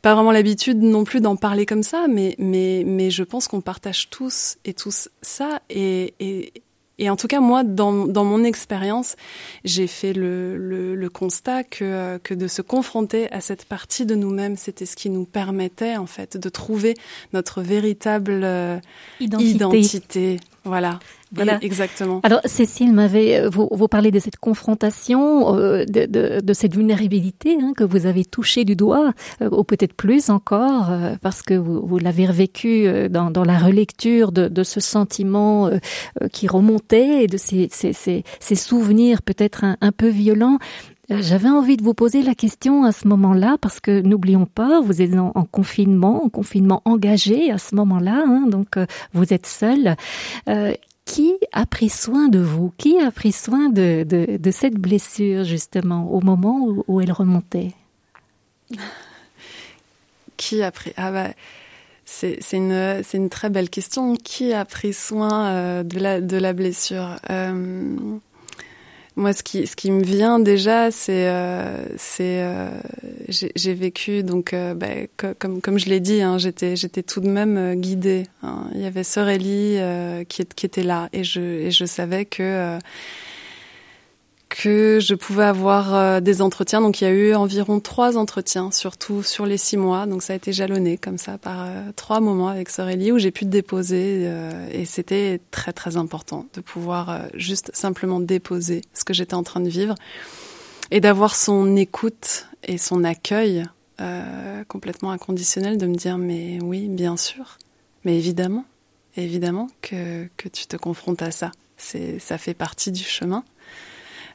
[0.00, 3.60] pas vraiment l'habitude non plus d'en parler comme ça, mais, mais, mais je pense qu'on
[3.60, 6.52] partage tous et tous ça, et, et,
[7.00, 9.16] et en tout cas, moi, dans, dans mon expérience,
[9.64, 14.14] j'ai fait le, le, le, constat que, que de se confronter à cette partie de
[14.14, 16.94] nous-mêmes, c'était ce qui nous permettait, en fait, de trouver
[17.32, 18.78] notre véritable euh,
[19.18, 19.50] identité.
[19.50, 20.40] identité.
[20.64, 20.98] Voilà.
[21.32, 22.20] Voilà, exactement.
[22.24, 26.74] Alors, Cécile m'avait, euh, vous, vous parlez de cette confrontation, euh, de, de, de, cette
[26.74, 31.42] vulnérabilité hein, que vous avez touché du doigt, euh, ou peut-être plus encore, euh, parce
[31.42, 35.78] que vous, vous l'avez revécu euh, dans, dans, la relecture de, de ce sentiment euh,
[36.32, 40.58] qui remontait et de ces, ces, ces, ces souvenirs peut-être un, un peu violents.
[41.10, 45.02] J'avais envie de vous poser la question à ce moment-là parce que n'oublions pas, vous
[45.02, 49.46] êtes en, en, confinement, en confinement engagé à ce moment-là, hein, donc euh, vous êtes
[49.46, 49.96] seul.
[50.48, 50.72] Euh,
[51.04, 52.72] qui a pris soin de vous?
[52.78, 57.72] Qui a pris soin de, de, cette blessure justement au moment où, elle remontait?
[60.36, 61.30] Qui a pris Ah bah
[62.04, 64.14] c'est une une très belle question.
[64.14, 67.16] Qui a pris soin euh, de la de la blessure?
[67.28, 67.96] Euh,
[69.20, 71.84] moi, ce qui, ce qui me vient déjà, c'est, euh,
[72.20, 72.70] euh,
[73.28, 74.86] j'ai vécu donc, euh, bah,
[75.38, 78.26] comme, comme je l'ai dit, hein, j'étais, j'étais tout de même euh, guidée.
[78.42, 78.64] Hein.
[78.74, 82.78] Il y avait sœur euh, qui, qui était là, et je, et je savais que
[84.50, 86.82] que je pouvais avoir euh, des entretiens.
[86.82, 90.04] Donc il y a eu environ trois entretiens, surtout sur les six mois.
[90.04, 93.30] Donc ça a été jalonné comme ça par euh, trois moments avec Sorelli où j'ai
[93.30, 99.14] pu déposer euh, et c'était très très important de pouvoir juste simplement déposer ce que
[99.14, 99.94] j'étais en train de vivre
[100.90, 103.64] et d'avoir son écoute et son accueil
[104.68, 107.58] complètement inconditionnel de me dire mais oui bien sûr,
[108.04, 108.64] mais évidemment,
[109.14, 111.52] évidemment que, que tu te confrontes à ça.
[111.76, 113.44] C'est ça fait partie du chemin.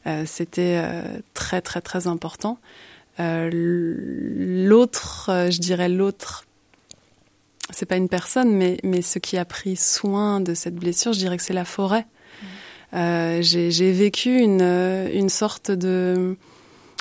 [0.07, 1.01] Euh, c'était euh,
[1.33, 2.59] très très très important.
[3.19, 3.49] Euh,
[4.67, 6.45] l'autre, je dirais l'autre,
[7.71, 11.19] c'est pas une personne, mais mais ce qui a pris soin de cette blessure, je
[11.19, 12.05] dirais que c'est la forêt.
[12.93, 16.37] Euh, j'ai vécu une, une sorte de,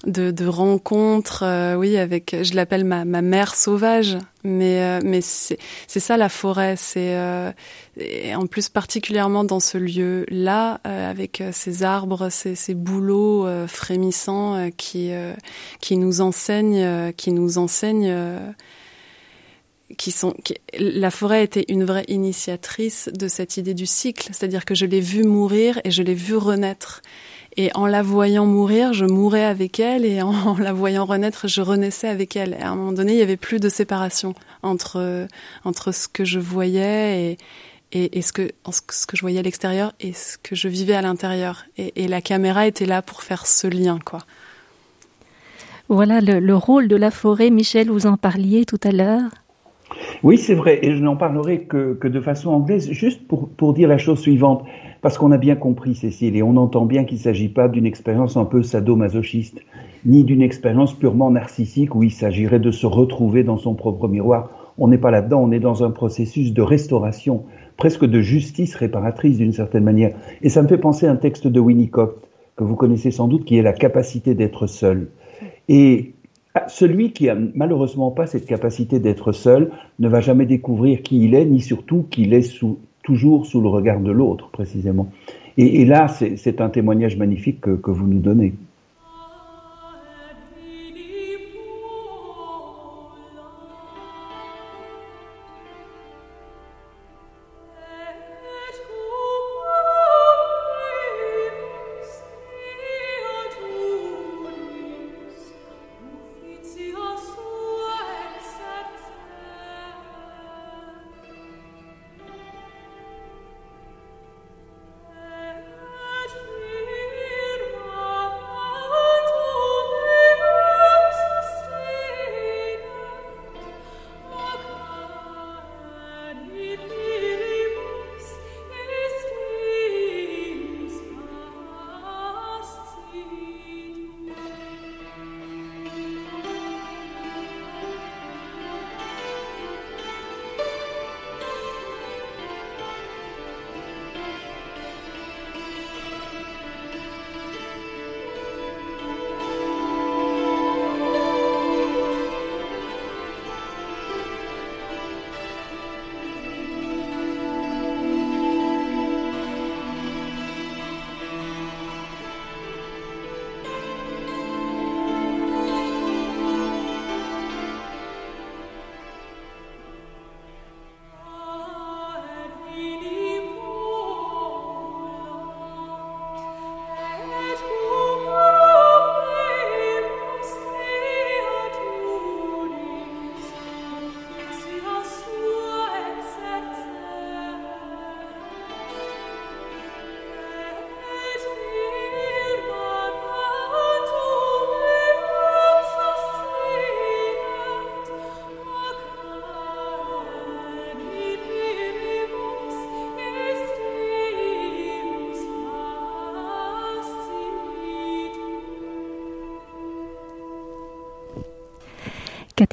[0.06, 5.20] de, de rencontre, euh, oui, avec, je l'appelle ma, ma mère sauvage, mais, euh, mais
[5.20, 7.16] c'est ça la forêt, c'est
[8.34, 15.12] en plus particulièrement dans ce lieu-là, avec ces arbres, ces, ces bouleaux frémissants qui,
[15.80, 18.54] qui nous enseignent, qui nous enseignent
[19.96, 24.64] qui sont qui, la forêt était une vraie initiatrice de cette idée du cycle, c'est-à-dire
[24.64, 27.02] que je l'ai vue mourir et je l'ai vue renaître.
[27.56, 31.60] Et en la voyant mourir, je mourais avec elle, et en la voyant renaître, je
[31.60, 32.56] renaissais avec elle.
[32.58, 35.26] Et à un moment donné, il n'y avait plus de séparation entre
[35.64, 37.38] entre ce que je voyais et
[37.92, 40.94] et, et ce que ce que je voyais à l'extérieur et ce que je vivais
[40.94, 41.64] à l'intérieur.
[41.78, 44.18] Et, et la caméra était là pour faire ce lien, quoi.
[45.88, 47.50] Voilà le, le rôle de la forêt.
[47.50, 49.30] Michel, vous en parliez tout à l'heure.
[50.22, 53.74] Oui, c'est vrai, et je n'en parlerai que, que, de façon anglaise, juste pour, pour
[53.74, 54.64] dire la chose suivante,
[55.04, 57.84] parce qu'on a bien compris, Cécile, et on entend bien qu'il ne s'agit pas d'une
[57.84, 59.60] expérience un peu sadomasochiste,
[60.06, 64.72] ni d'une expérience purement narcissique où il s'agirait de se retrouver dans son propre miroir.
[64.78, 67.44] On n'est pas là-dedans, on est dans un processus de restauration,
[67.76, 70.16] presque de justice réparatrice d'une certaine manière.
[70.40, 72.26] Et ça me fait penser à un texte de Winnicott,
[72.56, 75.10] que vous connaissez sans doute, qui est la capacité d'être seul.
[75.68, 76.14] Et
[76.68, 81.34] Celui qui a malheureusement pas cette capacité d'être seul ne va jamais découvrir qui il
[81.34, 85.12] est, ni surtout qu'il est sous, toujours sous le regard de l'autre, précisément.
[85.56, 88.54] Et, là, c'est un témoignage magnifique que, que vous nous donnez.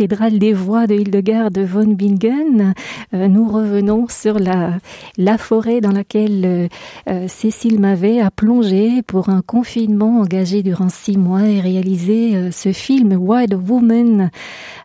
[0.01, 2.73] Cathédrale des voix de Hildegard de von Bingen,
[3.13, 4.79] euh, nous revenons sur la,
[5.15, 6.69] la forêt dans laquelle
[7.11, 12.51] euh, euh, Cécile Mavet a plongé pour un confinement engagé durant six mois et réalisé
[12.51, 14.31] ce film Wild Woman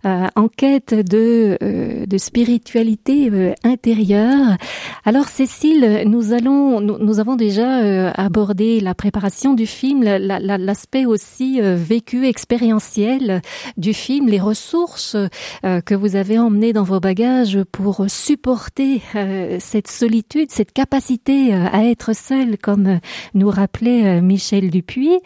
[0.04, 1.58] en quête de,
[2.06, 3.30] de spiritualité
[3.64, 4.56] intérieure.
[5.04, 12.26] Alors Cécile, nous allons, nous, avons déjà abordé la préparation du film, l'aspect aussi vécu,
[12.26, 13.42] expérientiel
[13.76, 15.16] du film, les ressources
[15.62, 21.66] que vous avez emmenées dans vos bagages pour supporter euh, cette solitude, cette capacité euh,
[21.72, 22.14] à être
[22.60, 22.98] comme euh,
[23.34, 25.18] nous rappelait Michel Dupuis.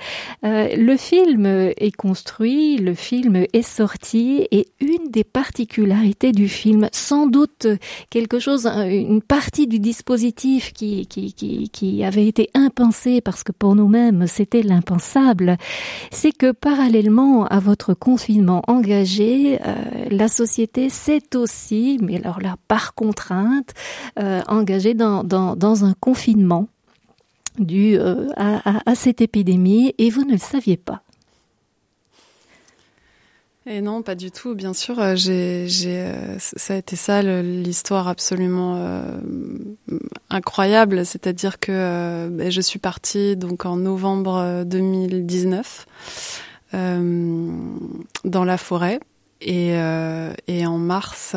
[0.43, 7.27] le film est construit, le film est sorti, et une des particularités du film, sans
[7.27, 7.67] doute
[8.11, 13.53] quelque chose, une partie du dispositif qui, qui, qui, qui avait été impensé, parce que
[13.53, 15.57] pour nous-mêmes c'était l'impensable,
[16.11, 19.59] c'est que parallèlement à votre confinement engagé,
[20.11, 23.75] la société s'est aussi, mais alors là, par contrainte,
[24.19, 26.69] euh, engagée dans, dans, un confinement
[27.61, 31.03] dû euh, à, cette épidémie et vous ne le saviez pas.
[33.67, 34.55] Et non, pas du tout.
[34.55, 35.69] Bien sûr, euh, j'ai,
[36.39, 39.01] ça a été ça l'histoire absolument
[40.31, 41.05] incroyable.
[41.05, 45.87] C'est-à-dire que ben, je suis partie donc en novembre 2019
[46.73, 49.01] dans la forêt
[49.41, 49.75] et,
[50.49, 51.35] et en mars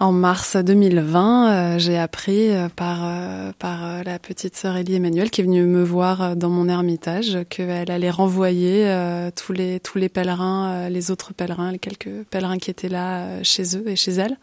[0.00, 5.30] en mars 2020, euh, j'ai appris euh, par euh, par la petite sœur Elie Emmanuel
[5.30, 8.92] qui est venue me voir dans mon ermitage qu'elle allait renvoyer
[9.36, 13.76] tous les tous les pèlerins, les autres pèlerins, les quelques pèlerins qui étaient là chez
[13.76, 14.36] eux et chez elle,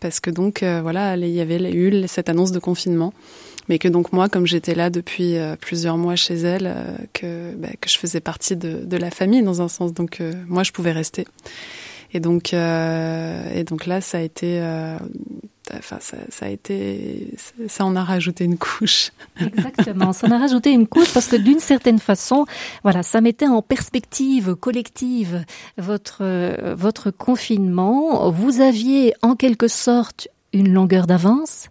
[0.00, 3.12] parce que donc voilà, il y avait eu cette annonce de confinement.
[3.68, 6.74] Mais que donc moi, comme j'étais là depuis plusieurs mois chez elle,
[7.12, 10.62] que, bah, que je faisais partie de, de, la famille dans un sens, donc moi
[10.62, 11.26] je pouvais rester.
[12.12, 14.96] Et donc, euh, et donc là, ça a été, euh,
[15.74, 17.34] enfin, ça, ça, a été,
[17.68, 19.12] ça en a rajouté une couche.
[19.40, 22.46] Exactement, ça en a rajouté une couche parce que d'une certaine façon,
[22.82, 25.44] voilà, ça mettait en perspective collective
[25.76, 26.24] votre
[26.74, 28.30] votre confinement.
[28.30, 31.68] Vous aviez en quelque sorte une longueur d'avance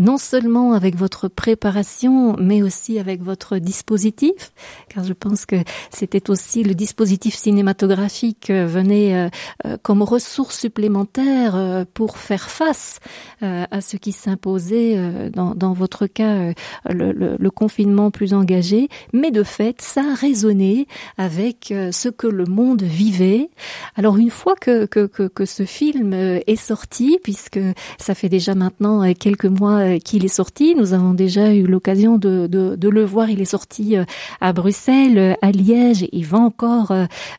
[0.00, 4.50] non seulement avec votre préparation, mais aussi avec votre dispositif,
[4.88, 5.56] car je pense que
[5.90, 9.28] c'était aussi le dispositif cinématographique euh, venait euh,
[9.66, 13.00] euh, comme ressource supplémentaire pour faire face
[13.42, 16.52] à ce qui s'imposait dans, dans, votre cas,
[16.88, 20.86] le, le, le, confinement plus engagé, mais de fait, ça a résonné
[21.18, 23.50] avec ce que le monde vivait.
[23.96, 27.60] Alors une fois que, que, que, que ce film est sorti, puisque
[27.98, 32.48] ça fait déjà maintenant quelques mois qu'il est sorti, nous avons déjà eu l'occasion de,
[32.80, 33.96] le voir, il est sorti
[34.40, 36.92] à Bruxelles, à Liège, il va encore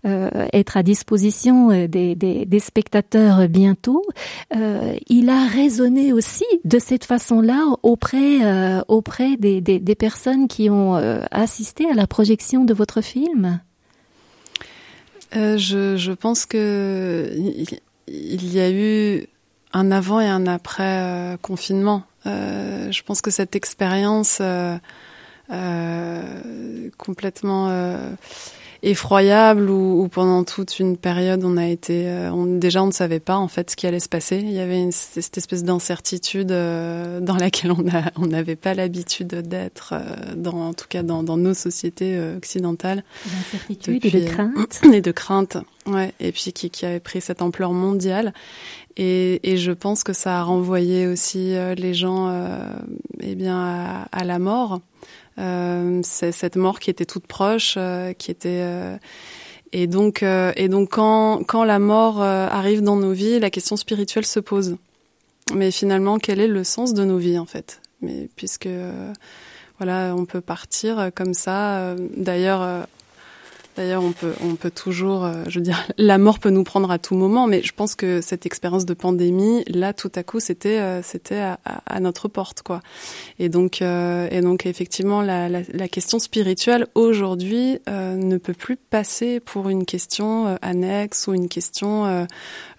[0.03, 4.03] être à disposition des, spectateurs bientôt.
[4.53, 8.39] il a résonné aussi de cette façon-là auprès,
[8.87, 10.95] auprès des, personnes qui ont
[11.31, 13.59] assisté à la projection de votre film
[15.35, 17.31] euh, je, pense que
[18.07, 19.27] il y a eu
[19.71, 22.03] un avant et un après euh, confinement.
[22.25, 24.77] Euh, je pense que cette expérience euh,
[25.51, 27.69] euh, complètement
[28.83, 33.19] effroyable où, pendant toute une période on a été euh, on, déjà on ne savait
[33.19, 34.37] pas en fait ce qui allait se passer.
[34.37, 38.73] Il y avait une, cette espèce d'incertitude euh, dans laquelle on a on n'avait pas
[38.73, 43.03] l'habitude d'être euh, dans en tout cas dans, dans nos sociétés occidentales.
[43.25, 47.41] D'incertitude et de crainte et de crainte ouais et puis qui, qui avait pris cette
[47.41, 48.33] ampleur mondiale
[48.97, 52.29] et, et, je pense que ça a renvoyé aussi les gens
[53.21, 54.81] eh bien à, à la mort
[55.39, 58.97] euh, c'est cette mort qui était toute proche, euh, qui était euh,
[59.71, 64.25] et donc et donc quand quand la mort arrive dans nos vies, la question spirituelle
[64.25, 64.77] se pose.
[65.55, 67.81] Mais finalement, quel est le sens de nos vies en fait?
[68.01, 68.67] Mais puisque
[69.77, 71.95] voilà, on peut partir comme ça.
[72.17, 72.85] D'ailleurs,
[73.77, 76.91] D'ailleurs, on peut, on peut toujours, euh, je veux dire, la mort peut nous prendre
[76.91, 80.39] à tout moment, mais je pense que cette expérience de pandémie, là, tout à coup,
[80.39, 82.81] c'était, euh, c'était à, à, notre porte, quoi.
[83.39, 88.75] Et donc, euh, et donc, effectivement, la, la, la question spirituelle aujourd'hui ne peut plus
[88.75, 92.25] passer pour une question annexe ou une question,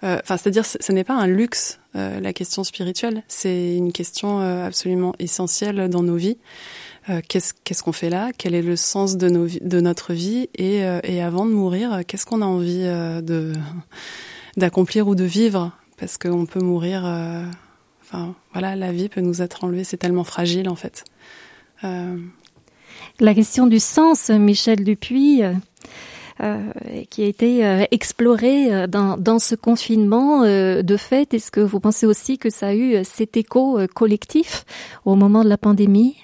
[0.01, 5.89] enfin, c'est-à-dire, ce n'est pas un luxe la question spirituelle, c'est une question absolument essentielle
[5.89, 6.37] dans nos vies.
[7.09, 8.31] Euh, qu'est-ce qu'on fait là?
[8.37, 10.49] Quel est le sens de, nos, de notre vie?
[10.55, 13.21] Et, euh, avant de mourir, qu'est-ce qu'on a envie euh,
[14.57, 15.71] d'accomplir ou de vivre?
[15.97, 17.03] Parce qu'on peut mourir.
[18.01, 19.83] enfin, voilà, la vie peut nous être enlevée.
[19.83, 21.03] C'est tellement fragile en fait.
[23.19, 25.43] La question du sens, Michel Dupuis.
[26.41, 26.71] Euh,
[27.11, 30.43] qui a été euh, explorée dans, ce confinement.
[30.43, 34.65] Euh, de fait, est-ce que vous pensez aussi que ça a eu cet écho collectif
[35.05, 36.15] au moment de la pandémie?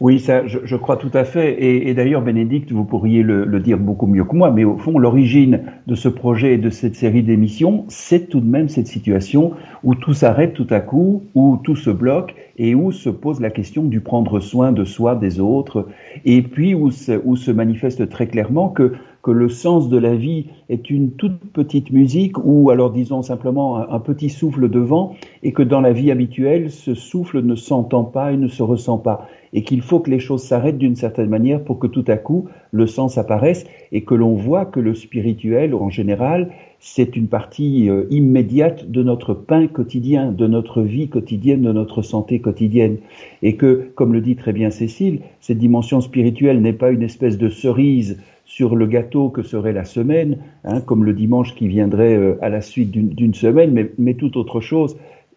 [0.00, 1.62] Oui, ça, je, je, crois tout à fait.
[1.62, 4.98] Et, d'ailleurs, Bénédicte, vous pourriez le, le, dire beaucoup mieux que moi, mais au fond,
[4.98, 9.52] l'origine de ce projet et de cette série d'émissions, c'est tout de même cette situation
[9.84, 13.50] où tout s'arrête tout à coup, où tout se bloque et où se pose la
[13.50, 15.86] question du prendre soin de soi, des autres,
[16.24, 16.90] et puis où
[17.24, 21.38] où se manifeste très clairement que que le sens de la vie est une toute
[21.52, 25.92] petite musique ou alors disons simplement un, petit souffle de vent et que dans la
[25.92, 30.00] vie habituelle, ce souffle ne s'entend pas et ne se ressent pas et qu'il faut
[30.00, 33.66] que les choses s'arrêtent d'une certaine manière pour que tout à coup le sens apparaisse
[33.92, 36.50] et que l'on voit que le spirituel en général
[36.82, 42.00] c'est une partie euh, immédiate de notre pain quotidien, de notre vie quotidienne, de notre
[42.00, 42.96] santé quotidienne.
[43.42, 47.36] Et que, comme le dit très bien Cécile, cette dimension spirituelle n'est pas une espèce
[47.36, 48.18] de cerise
[48.50, 52.48] sur le gâteau que serait la semaine, hein, comme le dimanche qui viendrait euh, à
[52.48, 54.96] la suite d'une semaine, mais, tout autre chose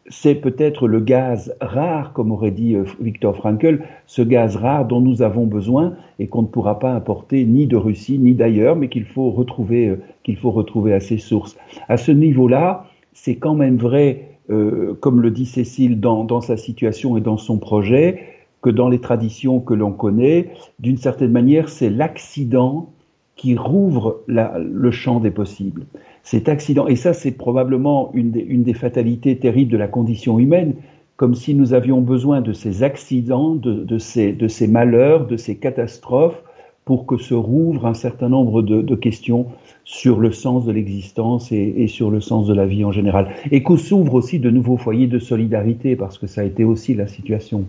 [0.09, 4.99] c'est peut-être le gaz rare, comme aurait dit euh, Victor Frankl, ce gaz rare dont
[4.99, 8.89] nous avons besoin et qu'on ne pourra pas importer ni de Russie ni d'ailleurs, mais
[8.89, 11.55] qu'il faut retrouver, euh, qu'il faut retrouver à ses sources.
[11.87, 17.15] À ce niveau-là, c'est quand même vrai, euh, comme le dit Cécile dans sa situation
[17.15, 18.19] et dans son projet,
[18.61, 20.49] que dans les traditions que l'on connaît,
[20.79, 22.89] d'une certaine manière, c'est l'accident
[23.35, 25.85] qui rouvre le champ des possibles
[26.23, 30.75] cet accident, et ça c'est probablement une des, fatalités terribles de la condition humaine,
[31.17, 36.41] comme si nous avions besoin de ces accidents, de, ces, malheurs, de ces catastrophes,
[36.85, 39.47] pour que se rouvre un certain nombre de, de questions
[39.85, 43.29] sur le sens de l'existence et, et, sur le sens de la vie en général.
[43.51, 46.93] Et qu'on s'ouvre aussi de nouveaux foyers de solidarité, parce que ça a été aussi
[46.93, 47.65] la situation.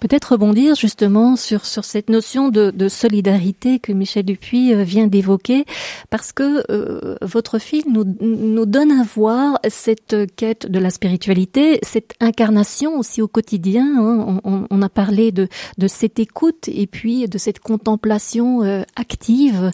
[0.00, 5.06] Peut-être rebondir justement sur sur cette notion de, de solidarité que Michel Dupuis euh, vient
[5.06, 5.64] d'évoquer,
[6.10, 11.78] parce que euh, votre film nous, nous donne à voir cette quête de la spiritualité,
[11.82, 13.86] cette incarnation aussi au quotidien.
[13.98, 14.40] Hein.
[14.44, 19.70] On, on, a parlé de de cette écoute et puis de cette contemplation euh, active,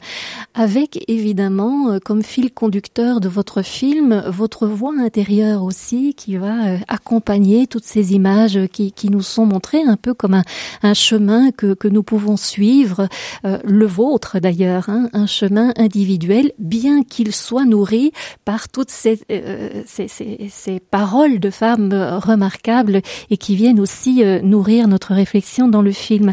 [0.55, 7.67] avec évidemment comme fil conducteur de votre film votre voix intérieure aussi qui va accompagner
[7.67, 10.43] toutes ces images qui qui nous sont montrées un peu comme
[10.83, 13.09] un, chemin que, nous pouvons suivre,
[13.45, 18.13] euh, le vôtre d'ailleurs, hein, un chemin individuel, bien qu'il soit nourri
[18.45, 23.01] par toutes ces, euh, ces, paroles de femmes remarquables
[23.31, 26.33] et qui viennent aussi euh, nourrir notre réflexion dans le film.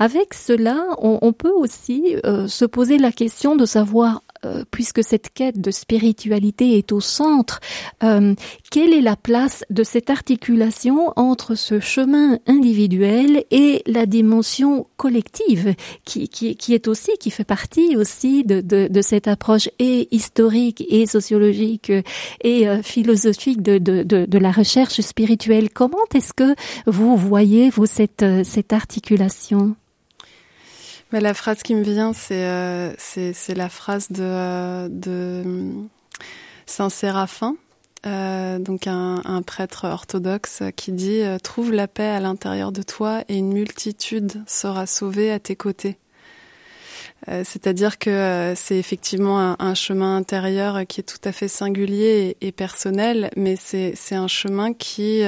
[0.00, 2.16] Avec cela, on peut aussi
[2.48, 7.60] se poser la question de savoir euh, puisque cette quête de spiritualité est au centre,
[8.02, 8.34] euh,
[8.70, 15.74] quelle est la place de cette articulation entre ce chemin individuel et la dimension collective
[16.04, 20.08] qui, qui, qui est aussi, qui fait partie aussi de, de, de, cette approche et
[20.10, 21.92] historique et sociologique
[22.42, 25.70] et euh, philosophique de, de, de, la recherche spirituelle.
[25.70, 26.54] Comment est-ce que
[26.86, 29.76] vous voyez, vous, cette, cette articulation?
[31.20, 32.92] La phrase qui me vient, c'est euh,
[33.54, 35.44] la phrase de, euh, de
[36.66, 37.56] Saint Séraphin,
[38.06, 43.22] euh, donc un, prêtre orthodoxe qui dit euh, Trouve la paix à l'intérieur de toi
[43.28, 45.98] et une multitude sera sauvée à tes côtés.
[47.26, 52.48] C'est-à-dire que c'est effectivement un, un, chemin intérieur qui est tout à fait singulier et,
[52.48, 55.22] et personnel, mais c'est un chemin qui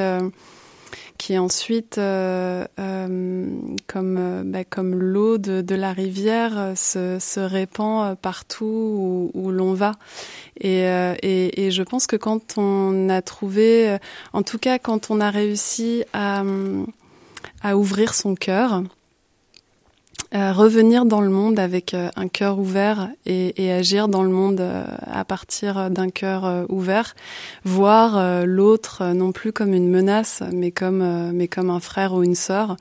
[1.18, 3.48] qui ensuite, euh, euh,
[3.86, 9.50] comme, euh, bah, comme l'eau de, de, la rivière, se, se répand partout où, où
[9.50, 9.92] l'on va.
[10.60, 13.98] Et, et, et, je pense que quand on a trouvé,
[14.32, 16.42] en tout cas quand on a réussi à,
[17.62, 18.82] à ouvrir son cœur,
[20.34, 24.60] euh, revenir dans le monde avec euh, un cœur ouvert et, agir dans le monde
[24.60, 27.14] euh, à partir d'un cœur ouvert,
[27.64, 32.34] voir l'autre non plus comme une menace, mais comme mais comme un frère ou une
[32.34, 32.76] sœur.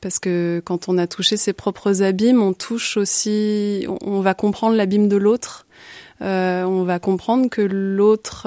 [0.00, 4.76] Parce que quand on a touché ses propres abîmes, on touche aussi, on, va comprendre
[4.76, 5.66] l'abîme de l'autre.
[6.20, 8.42] on va comprendre que l'autre,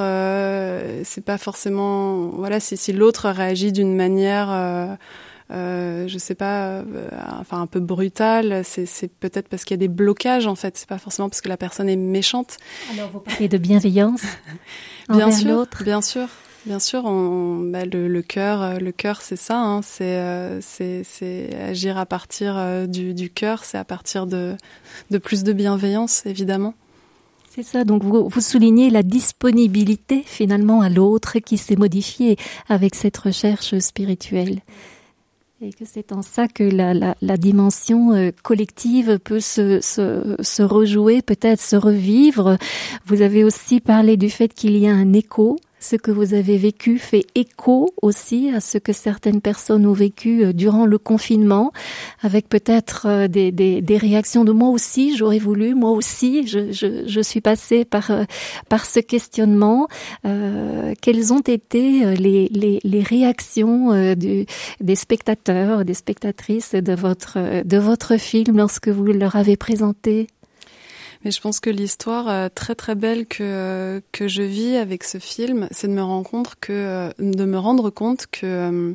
[1.04, 4.96] c'est pas forcément, voilà, si, si l'autre réagit d'une manière euh,
[5.52, 8.64] je sais pas, euh, enfin un peu brutal.
[8.64, 10.78] C'est peut-être parce qu'il y a des blocages en fait.
[10.78, 12.58] C'est pas forcément parce que la personne est méchante.
[12.94, 14.24] Alors vous parlez de bienveillance
[15.10, 16.28] bien sûr, bien sûr.
[16.68, 19.58] Bien sûr, on, bah, le, le cœur, euh, le cœur, c'est ça.
[19.58, 20.60] Hein, c'est
[21.60, 24.56] agir à partir du, du cœur, c'est à partir de,
[25.10, 26.76] de plus de bienveillance, évidemment.
[27.54, 32.38] C'est ça, donc vous, vous soulignez la disponibilité finalement à l'autre qui s'est modifiée
[32.70, 34.62] avec cette recherche spirituelle.
[35.64, 40.64] Et que c'est en ça que la, la, dimension euh, collective peut se, se, se
[40.64, 42.58] rejouer, peut-être se revivre.
[43.06, 46.58] Vous avez aussi parlé du fait qu'il y a un écho ce que vous avez
[46.58, 51.72] vécu fait écho aussi à ce que certaines personnes ont vécu euh, durant le confinement,
[52.22, 56.72] avec peut-être euh, des, des, des, réactions de moi aussi, j'aurais voulu, moi aussi, je,
[56.72, 58.24] je, je, suis passée par, euh,
[58.70, 59.88] par ce questionnement.
[60.26, 64.46] Euh, quelles ont été les, les, les réactions du,
[64.80, 70.28] des spectateurs, des spectatrices de votre, de votre film lorsque vous leur avez présenté
[71.24, 75.20] mais je pense que l'histoire euh, très très belle que que je vis avec ce
[75.20, 78.94] film, c'est de me rendre compte que euh, de me rendre compte que euh,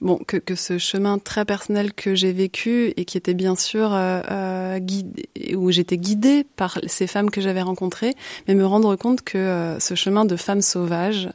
[0.00, 3.90] bon que, que ce chemin très personnel que j'ai vécu et qui était bien sûr
[3.92, 8.14] euh, guidé, où j'étais guidée par ces femmes que j'avais rencontrées,
[8.46, 11.28] mais me rendre compte que ce chemin de femmes sauvages,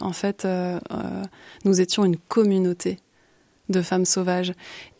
[0.00, 0.46] en fait,
[1.64, 2.98] nous étions une communauté
[3.68, 4.52] de femmes sauvages.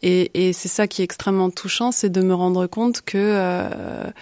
[0.03, 4.13] Et, et c'est ça qui est extrêmement touchant, c'est de me rendre compte que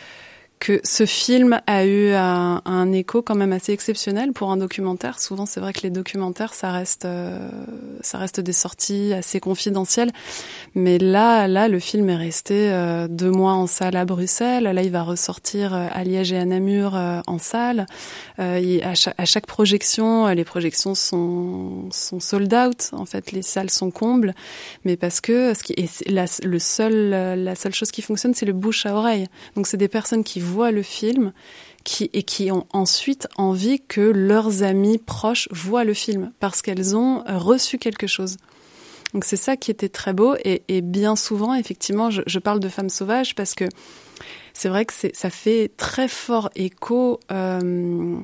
[0.61, 5.19] que ce film a eu un, écho quand même assez exceptionnel pour un documentaire.
[5.19, 7.49] Souvent, c'est vrai que les documentaires, ça reste, euh,
[8.03, 10.13] ça reste des sorties assez confidentielles.
[10.75, 14.65] Mais là, là, le film est resté euh, deux mois en salle à Bruxelles.
[14.65, 17.87] Là, il va ressortir euh, à Liège et à Namur en salle.
[18.37, 22.91] à, chaque, projection, les projections sont, sont sold out.
[22.93, 24.35] En fait, les salles sont combles.
[24.85, 27.11] Mais parce que ce qui est la, le seul,
[27.43, 29.27] la seule chose qui fonctionne, c'est le bouche à oreille.
[29.57, 31.33] Donc, c'est des personnes qui voient le film
[31.85, 36.97] qui, et qui ont ensuite envie que leurs amis proches voient le film parce qu'elles
[36.97, 38.37] ont reçu quelque chose.
[39.15, 42.91] Donc c'est ça qui était très beau et, bien souvent, effectivement, je, parle de femmes
[42.91, 43.65] sauvages parce que
[44.53, 48.21] c'est vrai que ça fait très fort écho euh,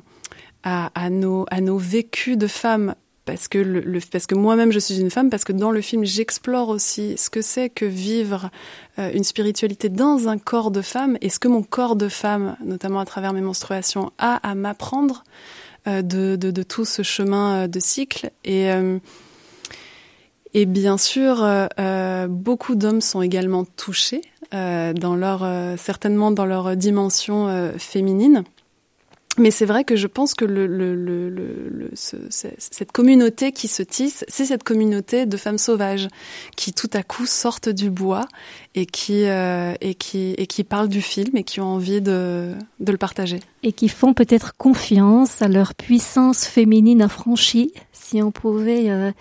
[0.63, 2.95] à, nos, à nos vécus de femmes
[3.27, 6.69] parce que parce que moi-même je suis une femme, parce que dans le film j'explore
[6.69, 8.49] aussi ce que c'est que vivre
[8.97, 12.55] euh, une spiritualité dans un corps de femme et ce que mon corps de femme,
[12.63, 15.25] notamment à travers mes menstruations, a à m'apprendre
[15.87, 18.69] euh, de, de, de, tout ce chemin euh, de cycle et
[20.53, 21.45] et bien sûr,
[22.29, 24.21] beaucoup d'hommes sont également touchés
[24.51, 25.45] dans leur,
[25.77, 28.43] certainement dans leur dimension féminine.
[29.39, 33.67] Mais c'est vrai que je pense que le, le, le, le ce, cette communauté qui
[33.67, 36.07] se tisse, c'est cette communauté de femmes sauvages
[36.55, 38.27] qui tout à coup sortent du bois
[38.77, 42.53] et qui, euh, et qui, et qui parlent du film et qui ont envie de,
[42.79, 43.39] de le partager.
[43.63, 49.11] Et qui font peut-être confiance à leur puissance féminine affranchie si on pouvait euh,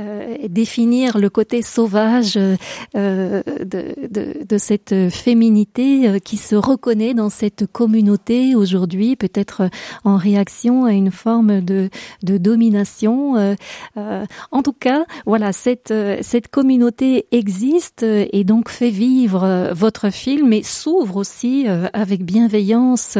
[0.00, 2.56] euh, définir le côté sauvage euh,
[2.94, 9.68] de, de, de, cette féminité euh, qui se reconnaît dans cette communauté aujourd'hui, peut-être
[10.04, 11.88] en réaction à une forme de,
[12.22, 13.36] de domination.
[13.36, 15.92] Euh, en tout cas, voilà, cette,
[16.22, 23.16] cette communauté existe et donc fait vivre votre film et s'ouvre aussi avec bienveillance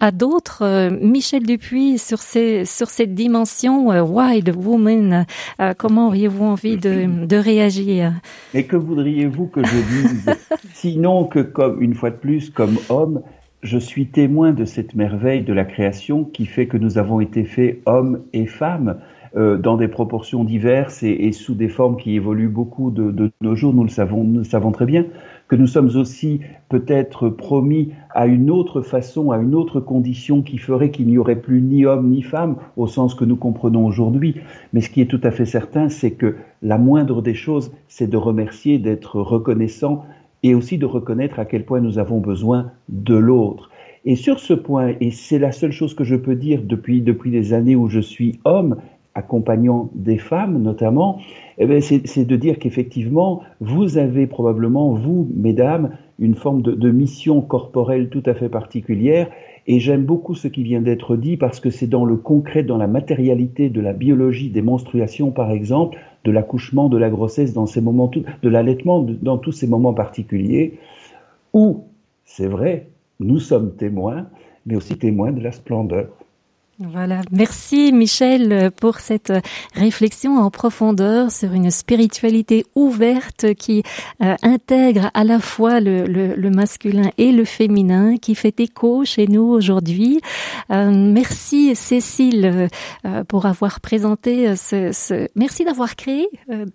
[0.00, 0.90] à d'autres.
[1.02, 5.26] Michel Dupuis sur, ces, sur cette dimension wide woman,
[5.60, 8.12] euh, comment auriez-vous envie de, de réagir?
[8.54, 10.30] Et que voudriez-vous que je dise?
[10.74, 13.22] Sinon que, comme une fois de plus, comme homme,
[13.62, 17.44] je suis témoin de cette merveille de la création qui fait que nous avons été
[17.44, 18.98] faits hommes et femmes
[19.36, 23.74] euh, dans des proportions diverses et, sous des formes qui évoluent beaucoup de, nos jours.
[23.74, 25.04] Nous le savons, nous le savons très bien
[25.48, 30.58] que nous sommes aussi peut-être promis à une autre façon, à une autre condition qui
[30.58, 34.36] ferait qu'il n'y aurait plus ni homme ni femme au sens que nous comprenons aujourd'hui.
[34.72, 38.08] Mais ce qui est tout à fait certain, c'est que la moindre des choses, c'est
[38.08, 40.04] de remercier, d'être reconnaissant
[40.42, 43.70] et aussi de reconnaître à quel point nous avons besoin de l'autre.
[44.08, 47.32] Et sur ce point, et c'est la seule chose que je peux dire depuis, depuis
[47.32, 48.76] les années où je suis homme,
[49.16, 51.18] accompagnant des femmes notamment,
[51.58, 57.40] eh c'est de dire qu'effectivement, vous avez probablement, vous, mesdames, une forme de, de, mission
[57.40, 59.28] corporelle tout à fait particulière.
[59.66, 62.76] Et j'aime beaucoup ce qui vient d'être dit parce que c'est dans le concret, dans
[62.76, 67.66] la matérialité de la biologie des menstruations, par exemple, de l'accouchement, de la grossesse, dans
[67.66, 68.10] ces moments,
[68.42, 70.78] de l'allaitement, dans tous ces moments particuliers,
[71.52, 71.84] où,
[72.24, 72.88] c'est vrai,
[73.18, 74.26] nous sommes témoins,
[74.66, 76.08] mais aussi témoins de la splendeur.
[76.78, 79.32] Voilà, merci Michel pour cette
[79.74, 83.82] réflexion en profondeur sur une spiritualité ouverte qui
[84.22, 89.06] euh, intègre à la fois le, le, le, masculin et le féminin, qui fait écho
[89.06, 90.20] chez nous aujourd'hui.
[90.70, 92.68] Euh, merci Cécile
[93.06, 95.28] euh, pour avoir présenté ce, ce...
[95.34, 96.28] merci d'avoir créé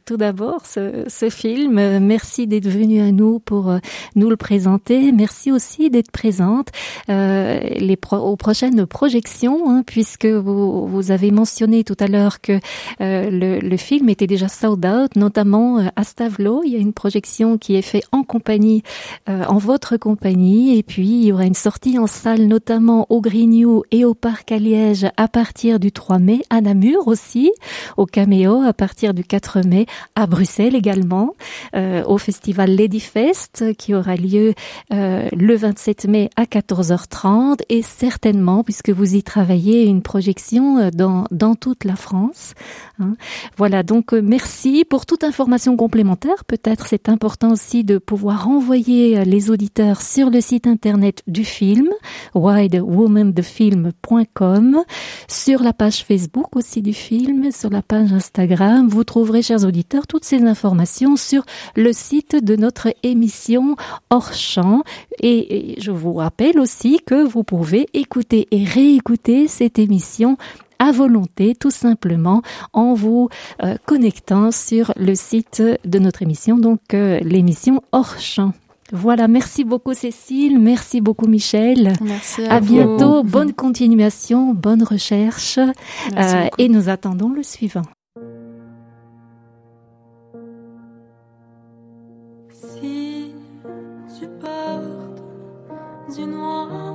[0.05, 1.99] tout d'abord ce, ce, film.
[1.99, 3.71] Merci d'être venu à nous pour
[4.15, 5.11] nous le présenter.
[5.11, 6.69] Merci aussi d'être présente
[7.07, 9.69] les pro aux prochaines projections.
[9.69, 12.53] Hein, puisque vous, vous, avez mentionné tout à l'heure que
[13.01, 16.63] euh, le, le, film était déjà sold out, notamment euh, à Stavelot.
[16.63, 18.83] Il y a une projection qui est faite en compagnie,
[19.27, 23.19] euh, en votre compagnie, et puis il y aura une sortie en salle, notamment au
[23.19, 27.51] Grignou et au Parc à Liège à partir du 3 mai, à Namur aussi,
[27.97, 31.35] au Caméo à partir du 4 mai, à Bruxelles également,
[31.75, 34.53] euh, au festival Lady Fest qui aura lieu
[34.93, 40.89] euh, le 27 mai à 14h30 et certainement, puisque vous y travaillez, une projection euh,
[40.91, 42.53] dans, dans toute la France.
[42.99, 43.15] Hein.
[43.57, 46.45] Voilà, donc euh, merci pour toute information complémentaire.
[46.45, 51.45] Peut-être c'est important aussi de pouvoir envoyer euh, les auditeurs sur le site internet du
[51.45, 51.89] film,
[52.35, 54.83] widewomanthefilm.com,
[55.27, 58.87] sur la page Facebook aussi du film, sur la page Instagram.
[58.87, 61.43] Vous trouverez, chers auditeurs, toutes ces informations sur
[61.75, 63.75] le site de notre émission
[64.09, 64.83] hors champ.
[65.19, 70.37] Et, et je vous rappelle aussi que vous pouvez écouter et réécouter cette émission
[70.79, 72.41] à volonté, tout simplement
[72.73, 73.29] en vous
[73.63, 78.51] euh, connectant sur le site de notre émission, donc euh, l'émission hors champ.
[78.91, 81.93] Voilà, merci beaucoup Cécile, merci beaucoup Michel.
[82.01, 87.83] Merci à, à bientôt, bonne continuation, bonne recherche euh, et nous attendons le suivant.
[92.51, 93.33] Si
[94.19, 96.90] tu portes du noir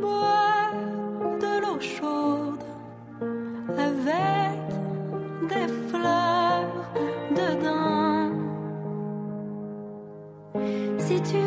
[0.00, 0.70] bois
[1.40, 2.64] de l'eau chaude
[3.78, 4.66] avec
[5.50, 6.84] des fleurs
[7.30, 8.30] dedans,
[10.98, 11.40] si tu